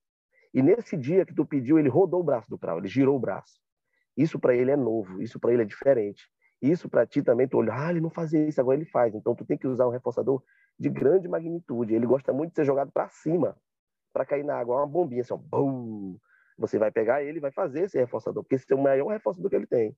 E 0.53 0.63
nesse 0.63 0.95
dia 0.95 1.25
que 1.25 1.35
tu 1.35 1.47
pediu, 1.47 1.79
ele 1.79 1.89
rodou 1.89 2.21
o 2.21 2.25
braço 2.25 2.51
do 2.51 2.59
crawl, 2.59 2.81
ele 2.81 2.89
girou 2.89 3.17
o 3.17 3.19
braço. 3.19 3.64
Isso 4.17 4.39
para 4.39 4.55
ele 4.55 4.71
é 4.71 4.77
novo, 4.77 5.21
isso 5.21 5.39
para 5.41 5.53
ele 5.53 5.63
é 5.63 5.65
diferente. 5.65 6.29
Isso 6.63 6.89
para 6.89 7.07
ti 7.07 7.23
também, 7.23 7.47
tu 7.47 7.59
olha, 7.59 7.75
ah, 7.75 7.91
ele 7.91 8.01
não 8.01 8.11
fazia 8.11 8.47
isso, 8.47 8.61
agora 8.61 8.77
ele 8.79 8.87
faz. 8.87 9.15
Então, 9.15 9.35
tu 9.35 9.45
tem 9.45 9.59
que 9.59 9.67
usar 9.67 9.87
um 9.87 9.91
reforçador 9.91 10.43
de 10.79 10.89
grande 10.89 11.29
magnitude. 11.29 11.95
Ele 11.95 12.07
gosta 12.07 12.33
muito 12.33 12.51
de 12.51 12.57
ser 12.57 12.65
jogado 12.65 12.91
para 12.91 13.09
cima, 13.09 13.57
para 14.13 14.25
cair 14.25 14.45
na 14.45 14.57
água, 14.57 14.77
uma 14.77 14.87
bombinha 14.87 15.21
assim, 15.21 15.35
ó, 15.35 15.37
bum! 15.37 16.17
Você 16.57 16.79
vai 16.79 16.91
pegar 16.91 17.23
ele 17.23 17.39
e 17.39 17.41
vai 17.41 17.51
fazer 17.51 17.83
esse 17.83 17.99
reforçador, 17.99 18.43
porque 18.43 18.55
esse 18.55 18.73
é 18.73 18.77
o 18.77 18.83
maior 18.83 19.09
reforçador 19.09 19.51
que 19.51 19.57
ele 19.57 19.67
tem. 19.67 19.97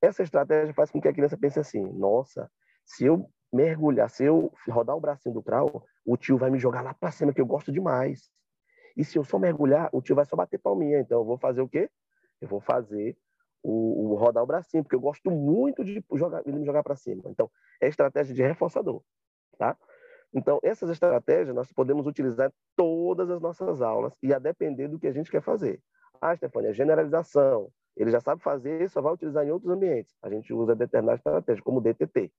Essa 0.00 0.22
estratégia 0.22 0.72
faz 0.72 0.90
com 0.90 1.00
que 1.00 1.08
a 1.08 1.12
criança 1.12 1.36
pense 1.36 1.58
assim: 1.58 1.82
nossa, 1.92 2.50
se 2.84 3.04
eu 3.04 3.28
mergulhar, 3.52 4.08
se 4.08 4.24
eu 4.24 4.52
rodar 4.68 4.96
o 4.96 5.00
bracinho 5.00 5.34
do 5.34 5.42
crawl, 5.42 5.84
o 6.04 6.16
tio 6.16 6.38
vai 6.38 6.50
me 6.50 6.58
jogar 6.58 6.82
lá 6.82 6.94
para 6.94 7.10
cima, 7.10 7.32
que 7.32 7.40
eu 7.40 7.46
gosto 7.46 7.72
demais. 7.72 8.30
E 8.96 9.04
se 9.04 9.18
eu 9.18 9.24
só 9.24 9.38
mergulhar, 9.38 9.90
o 9.92 10.00
tio 10.00 10.14
vai 10.14 10.24
só 10.24 10.36
bater 10.36 10.58
palminha. 10.58 11.00
Então 11.00 11.20
eu 11.20 11.24
vou 11.24 11.38
fazer 11.38 11.60
o 11.60 11.68
quê? 11.68 11.90
Eu 12.40 12.48
vou 12.48 12.60
fazer 12.60 13.16
o, 13.62 14.12
o 14.12 14.14
rodar 14.14 14.42
o 14.42 14.46
bracinho, 14.46 14.82
porque 14.82 14.96
eu 14.96 15.00
gosto 15.00 15.30
muito 15.30 15.84
de 15.84 16.04
jogar, 16.14 16.42
ele 16.46 16.58
me 16.58 16.66
jogar 16.66 16.82
para 16.82 16.96
cima. 16.96 17.22
Então, 17.26 17.50
é 17.80 17.88
estratégia 17.88 18.34
de 18.34 18.42
reforçador, 18.42 19.02
tá? 19.58 19.76
Então, 20.32 20.60
essas 20.62 20.90
estratégias 20.90 21.54
nós 21.54 21.72
podemos 21.72 22.06
utilizar 22.06 22.48
em 22.48 22.52
todas 22.76 23.30
as 23.30 23.40
nossas 23.40 23.82
aulas 23.82 24.14
e 24.22 24.32
a 24.32 24.38
depender 24.38 24.88
do 24.88 24.98
que 24.98 25.08
a 25.08 25.12
gente 25.12 25.30
quer 25.30 25.42
fazer. 25.42 25.80
Ah, 26.20 26.36
Stefania, 26.36 26.72
generalização. 26.72 27.70
Ele 27.96 28.10
já 28.10 28.20
sabe 28.20 28.42
fazer, 28.42 28.88
só 28.88 29.02
vai 29.02 29.12
utilizar 29.12 29.44
em 29.44 29.50
outros 29.50 29.70
ambientes. 29.72 30.16
A 30.22 30.30
gente 30.30 30.52
usa 30.52 30.76
determinadas 30.76 31.20
estratégias, 31.20 31.64
como 31.64 31.80
DTT. 31.80 32.32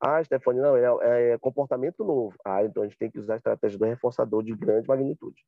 Ah, 0.00 0.22
Stefania, 0.24 0.62
não, 0.62 0.76
é, 0.76 1.32
é, 1.32 1.38
comportamento 1.38 2.02
novo. 2.02 2.36
Ah, 2.44 2.64
então 2.64 2.82
a 2.82 2.86
gente 2.86 2.98
tem 2.98 3.10
que 3.10 3.18
usar 3.18 3.34
a 3.34 3.36
estratégia 3.36 3.78
do 3.78 3.84
reforçador 3.84 4.42
de 4.42 4.54
grande 4.54 4.88
magnitude. 4.88 5.44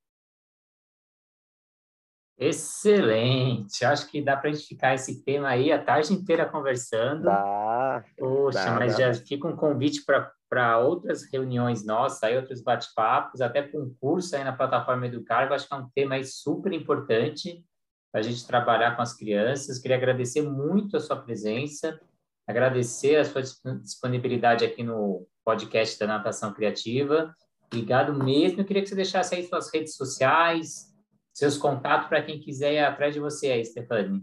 Excelente! 2.37 3.85
Acho 3.85 4.11
que 4.11 4.21
dá 4.21 4.37
para 4.37 4.51
a 4.51 4.53
gente 4.53 4.67
ficar 4.67 4.95
esse 4.95 5.23
tema 5.23 5.49
aí 5.49 5.71
a 5.71 5.83
tarde 5.83 6.13
inteira 6.13 6.45
conversando. 6.45 7.25
Dá. 7.25 8.05
Poxa, 8.19 8.65
dá, 8.65 8.73
mas 8.73 8.97
dá. 8.97 9.13
já 9.13 9.15
fica 9.25 9.47
um 9.47 9.55
convite 9.55 10.05
para 10.49 10.79
outras 10.79 11.31
reuniões 11.33 11.85
nossas, 11.85 12.23
aí 12.25 12.37
outros 12.37 12.61
bate-papos, 12.61 13.41
até 13.41 13.63
para 13.63 13.81
um 13.81 13.95
curso 14.01 14.35
aí 14.35 14.43
na 14.43 14.53
plataforma 14.53 15.07
Educar. 15.07 15.47
Eu 15.47 15.55
acho 15.55 15.69
que 15.69 15.75
é 15.75 15.77
um 15.77 15.89
tema 15.95 16.17
aí 16.17 16.25
super 16.25 16.73
importante 16.73 17.65
para 18.11 18.21
a 18.21 18.25
gente 18.25 18.47
trabalhar 18.47 18.97
com 18.97 19.03
as 19.03 19.17
crianças. 19.17 19.79
Queria 19.79 19.97
agradecer 19.97 20.43
muito 20.43 20.97
a 20.97 21.01
sua 21.01 21.17
presença, 21.17 22.01
agradecer 22.49 23.17
a 23.17 23.25
sua 23.25 23.43
disponibilidade 23.81 24.65
aqui 24.65 24.83
no 24.83 25.27
podcast 25.45 25.99
da 26.01 26.07
Natação 26.07 26.53
Criativa. 26.53 27.33
Obrigado 27.67 28.13
mesmo. 28.13 28.61
Eu 28.61 28.65
queria 28.65 28.83
que 28.83 28.89
você 28.89 28.95
deixasse 28.95 29.35
aí 29.35 29.45
suas 29.47 29.73
redes 29.73 29.97
sociais, 29.97 30.94
seus 31.35 31.59
contatos 31.59 32.09
para 32.09 32.23
quem 32.23 32.39
quiser 32.39 32.73
ir 32.73 32.79
atrás 32.79 33.13
de 33.13 33.21
você 33.21 33.51
aí, 33.51 33.65
Stefani. 33.65 34.23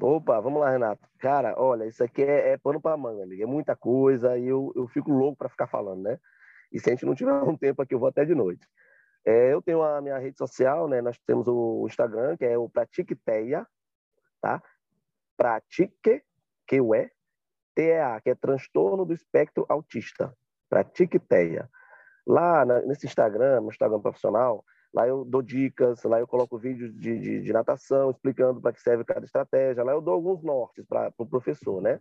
Opa, 0.00 0.40
vamos 0.40 0.60
lá, 0.60 0.70
Renato. 0.70 1.06
Cara, 1.18 1.54
olha, 1.58 1.84
isso 1.84 2.02
aqui 2.02 2.22
é, 2.22 2.52
é 2.52 2.56
pano 2.58 2.80
para 2.80 2.96
manga, 2.96 3.22
amigo. 3.22 3.42
É 3.42 3.46
muita 3.46 3.76
coisa 3.76 4.36
e 4.36 4.46
eu, 4.46 4.72
eu 4.74 4.88
fico 4.88 5.12
louco 5.12 5.36
para 5.36 5.48
ficar 5.48 5.66
falando, 5.66 6.02
né? 6.02 6.18
E 6.72 6.80
se 6.80 6.88
a 6.88 6.92
gente 6.92 7.06
não 7.06 7.14
tiver 7.14 7.32
um 7.32 7.56
tempo 7.56 7.80
aqui, 7.80 7.94
eu 7.94 7.98
vou 7.98 8.08
até 8.08 8.24
de 8.24 8.34
noite. 8.34 8.66
É, 9.24 9.52
eu 9.52 9.60
tenho 9.60 9.82
a 9.82 10.00
minha 10.00 10.18
rede 10.18 10.38
social, 10.38 10.88
né? 10.88 11.00
Nós 11.00 11.18
temos 11.26 11.46
o 11.48 11.86
Instagram, 11.86 12.36
que 12.36 12.44
é 12.44 12.56
o 12.56 12.68
Pratiqueteia, 12.68 13.66
tá? 14.40 14.62
Pratique, 15.36 16.22
que 16.66 16.76
é 16.94 17.10
TEA, 17.74 18.20
que 18.22 18.30
é 18.30 18.34
transtorno 18.34 19.04
do 19.04 19.12
espectro 19.12 19.66
autista. 19.68 20.34
Pratiqueteia. 20.68 21.68
Lá 22.26 22.64
na, 22.64 22.80
nesse 22.82 23.06
Instagram, 23.06 23.60
no 23.60 23.68
Instagram 23.68 24.00
profissional, 24.00 24.64
Lá 24.96 25.06
eu 25.06 25.26
dou 25.26 25.42
dicas, 25.42 26.02
lá 26.04 26.18
eu 26.18 26.26
coloco 26.26 26.56
vídeos 26.56 26.90
de, 26.98 27.18
de, 27.18 27.42
de 27.42 27.52
natação 27.52 28.10
explicando 28.10 28.62
para 28.62 28.72
que 28.72 28.80
serve 28.80 29.04
cada 29.04 29.26
estratégia. 29.26 29.84
Lá 29.84 29.92
eu 29.92 30.00
dou 30.00 30.14
alguns 30.14 30.42
nortes 30.42 30.86
para 30.86 31.08
o 31.08 31.12
pro 31.12 31.26
professor, 31.26 31.82
né? 31.82 32.00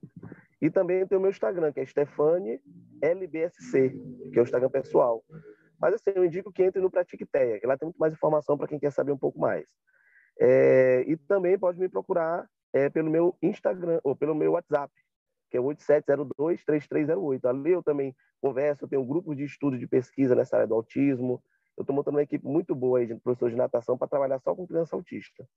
E 0.62 0.69
também 0.69 1.05
tem 1.05 1.17
o 1.17 1.21
meu 1.21 1.29
Instagram, 1.29 1.73
que 1.73 1.81
é 1.81 1.86
Stefane 1.86 2.62
LBSC, 3.01 3.89
que 4.31 4.39
é 4.39 4.41
o 4.41 4.45
Instagram 4.45 4.69
pessoal. 4.69 5.21
Mas 5.77 5.95
assim, 5.95 6.12
eu 6.15 6.23
indico 6.23 6.53
que 6.53 6.63
entre 6.63 6.81
no 6.81 6.89
Pratiqueteia, 6.89 7.60
que 7.60 7.67
lá 7.67 7.77
tem 7.77 7.88
muito 7.88 7.97
mais 7.97 8.13
informação 8.13 8.58
para 8.58 8.65
quem 8.65 8.79
quer 8.79 8.93
saber 8.93 9.12
um 9.12 9.17
pouco 9.17 9.41
mais. 9.41 9.65
É, 10.39 11.03
e 11.05 11.17
também 11.17 11.60
pode 11.60 11.77
me 11.77 11.89
procurar 11.89 12.47
é, 12.71 12.89
pelo 12.89 13.12
meu 13.12 13.36
Instagram 13.41 13.99
ou 14.05 14.15
pelo 14.15 14.34
meu 14.34 14.53
WhatsApp, 14.53 14.93
que 15.51 15.58
é 15.58 15.60
8702-3308. 15.60 17.43
Ali 17.43 17.71
eu 17.71 17.84
também 17.84 18.15
converso, 18.39 18.88
tenho 18.88 19.01
um 19.01 19.08
grupo 19.08 19.36
de 19.36 19.43
estudo 19.43 19.77
de 19.77 19.86
pesquisa 19.86 20.34
nessa 20.34 20.55
área 20.55 20.67
do 20.67 20.75
autismo, 20.75 21.43
eu 21.77 21.81
estou 21.81 21.95
montando 21.95 22.17
uma 22.17 22.23
equipe 22.23 22.45
muito 22.45 22.73
boa 22.73 22.99
aí 22.99 23.07
de 23.07 23.15
professores 23.15 23.53
de 23.53 23.57
natação 23.57 23.97
para 23.97 24.07
trabalhar 24.07 24.39
só 24.39 24.55
com 24.55 24.65
criança 24.67 24.95
autista. 24.95 25.47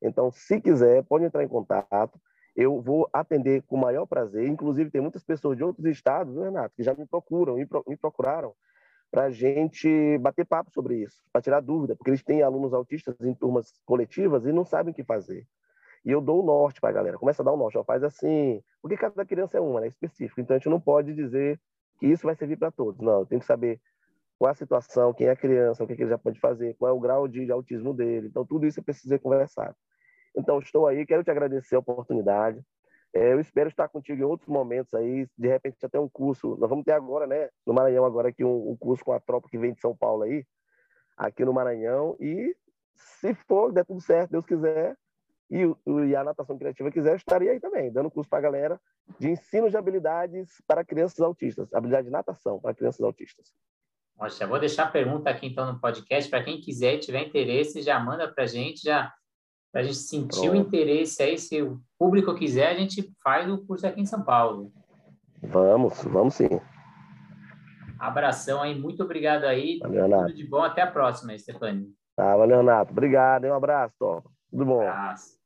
Então, 0.00 0.30
se 0.30 0.60
quiser, 0.60 1.02
pode 1.04 1.24
entrar 1.24 1.42
em 1.42 1.48
contato. 1.48 2.20
Eu 2.54 2.80
vou 2.80 3.08
atender 3.12 3.62
com 3.62 3.76
o 3.76 3.80
maior 3.80 4.06
prazer. 4.06 4.46
Inclusive, 4.46 4.90
tem 4.90 5.00
muitas 5.00 5.24
pessoas 5.24 5.56
de 5.56 5.64
outros 5.64 5.86
estados, 5.86 6.36
Renato, 6.36 6.74
que 6.76 6.82
já 6.82 6.94
me 6.94 7.06
procuram, 7.06 7.56
me 7.56 7.96
procuraram 7.96 8.54
para 9.10 9.24
a 9.24 9.30
gente 9.30 10.18
bater 10.18 10.44
papo 10.44 10.72
sobre 10.72 10.96
isso, 10.96 11.22
para 11.32 11.40
tirar 11.40 11.60
dúvida, 11.60 11.94
porque 11.94 12.10
eles 12.10 12.22
têm 12.22 12.42
alunos 12.42 12.74
autistas 12.74 13.14
em 13.20 13.32
turmas 13.32 13.72
coletivas 13.86 14.44
e 14.44 14.52
não 14.52 14.64
sabem 14.64 14.92
o 14.92 14.94
que 14.94 15.04
fazer. 15.04 15.46
E 16.04 16.10
eu 16.10 16.20
dou 16.20 16.42
o 16.42 16.46
norte 16.46 16.80
para 16.80 16.90
a 16.90 16.92
galera. 16.92 17.16
Começa 17.16 17.40
a 17.40 17.44
dar 17.44 17.52
o 17.52 17.56
norte, 17.56 17.78
ó, 17.78 17.84
faz 17.84 18.02
assim, 18.02 18.60
porque 18.82 18.96
cada 18.96 19.24
criança 19.24 19.56
é 19.56 19.60
uma, 19.60 19.80
né, 19.80 19.86
específico. 19.86 20.40
Então 20.40 20.54
a 20.54 20.58
gente 20.58 20.68
não 20.68 20.80
pode 20.80 21.14
dizer 21.14 21.60
que 21.98 22.06
isso 22.06 22.26
vai 22.26 22.34
servir 22.34 22.56
para 22.56 22.70
todos. 22.70 23.00
Não, 23.00 23.24
tem 23.24 23.38
que 23.38 23.46
saber 23.46 23.80
qual 24.38 24.50
a 24.50 24.54
situação, 24.54 25.12
quem 25.12 25.26
é 25.26 25.30
a 25.30 25.36
criança, 25.36 25.82
o 25.82 25.86
que, 25.86 25.94
que 25.94 26.02
ele 26.02 26.10
já 26.10 26.18
pode 26.18 26.38
fazer, 26.40 26.74
qual 26.74 26.90
é 26.90 26.92
o 26.92 27.00
grau 27.00 27.28
de, 27.28 27.44
de 27.44 27.52
autismo 27.52 27.94
dele. 27.94 28.28
Então, 28.28 28.44
tudo 28.44 28.66
isso 28.66 28.80
é 28.80 28.82
preciso 28.82 29.08
ser 29.08 29.18
conversado. 29.18 29.74
Então, 30.36 30.58
estou 30.58 30.86
aí, 30.86 31.06
quero 31.06 31.22
te 31.22 31.30
agradecer 31.30 31.76
a 31.76 31.78
oportunidade. 31.78 32.60
É, 33.14 33.32
eu 33.32 33.38
espero 33.38 33.68
estar 33.68 33.88
contigo 33.88 34.20
em 34.20 34.24
outros 34.24 34.48
momentos 34.48 34.92
aí, 34.92 35.28
de 35.38 35.48
repente 35.48 35.86
até 35.86 36.00
um 36.00 36.08
curso. 36.08 36.56
Nós 36.56 36.68
vamos 36.68 36.84
ter 36.84 36.92
agora, 36.92 37.26
né, 37.26 37.48
no 37.64 37.72
Maranhão, 37.72 38.04
agora 38.04 38.28
aqui 38.28 38.44
um, 38.44 38.72
um 38.72 38.76
curso 38.76 39.04
com 39.04 39.12
a 39.12 39.20
tropa 39.20 39.48
que 39.48 39.56
vem 39.56 39.72
de 39.72 39.80
São 39.80 39.96
Paulo 39.96 40.24
aí, 40.24 40.44
aqui 41.16 41.44
no 41.44 41.52
Maranhão. 41.52 42.16
E 42.18 42.56
se 42.96 43.32
for, 43.34 43.72
der 43.72 43.84
tudo 43.84 44.00
certo, 44.00 44.32
Deus 44.32 44.44
quiser, 44.44 44.96
e, 45.48 45.62
e 46.08 46.16
a 46.16 46.24
natação 46.24 46.58
criativa 46.58 46.90
quiser, 46.90 47.12
eu 47.12 47.16
estaria 47.16 47.52
aí 47.52 47.60
também, 47.60 47.92
dando 47.92 48.10
curso 48.10 48.28
para 48.28 48.40
a 48.40 48.42
galera 48.42 48.80
de 49.20 49.30
ensino 49.30 49.70
de 49.70 49.76
habilidades 49.76 50.60
para 50.66 50.84
crianças 50.84 51.20
autistas, 51.20 51.72
habilidade 51.72 52.06
de 52.06 52.12
natação 52.12 52.58
para 52.58 52.74
crianças 52.74 53.00
autistas. 53.00 53.52
Poxa, 54.16 54.46
vou 54.46 54.60
deixar 54.60 54.84
a 54.84 54.90
pergunta 54.90 55.28
aqui 55.28 55.46
então 55.46 55.72
no 55.72 55.80
podcast 55.80 56.30
para 56.30 56.42
quem 56.42 56.60
quiser 56.60 56.94
e 56.94 57.00
tiver 57.00 57.26
interesse, 57.26 57.82
já 57.82 57.98
manda 57.98 58.32
para 58.32 58.44
a 58.44 58.46
gente, 58.46 58.82
já 58.82 59.12
para 59.72 59.80
a 59.80 59.84
gente 59.84 59.96
sentir 59.96 60.42
Pronto. 60.42 60.52
o 60.52 60.56
interesse 60.56 61.22
aí, 61.22 61.36
se 61.36 61.60
o 61.60 61.80
público 61.98 62.34
quiser, 62.34 62.68
a 62.68 62.74
gente 62.74 63.12
faz 63.22 63.50
o 63.50 63.58
curso 63.66 63.86
aqui 63.86 64.00
em 64.00 64.06
São 64.06 64.22
Paulo. 64.22 64.72
Vamos, 65.42 66.00
vamos 66.04 66.34
sim. 66.34 66.60
Abração 67.98 68.62
aí, 68.62 68.78
muito 68.78 69.02
obrigado 69.02 69.44
aí. 69.44 69.78
Valeu, 69.80 70.02
Renato. 70.02 70.26
Tudo 70.26 70.36
de 70.36 70.46
bom, 70.46 70.62
até 70.62 70.82
a 70.82 70.90
próxima, 70.90 71.36
Stefani. 71.36 71.88
Tá, 72.16 72.36
valeu, 72.36 72.58
Renato. 72.58 72.92
Obrigado, 72.92 73.46
um 73.46 73.54
abraço, 73.54 73.94
Tom. 73.98 74.22
Tudo 74.50 74.64
bom. 74.64 74.78
Um 74.78 74.88
abraço. 74.88 75.43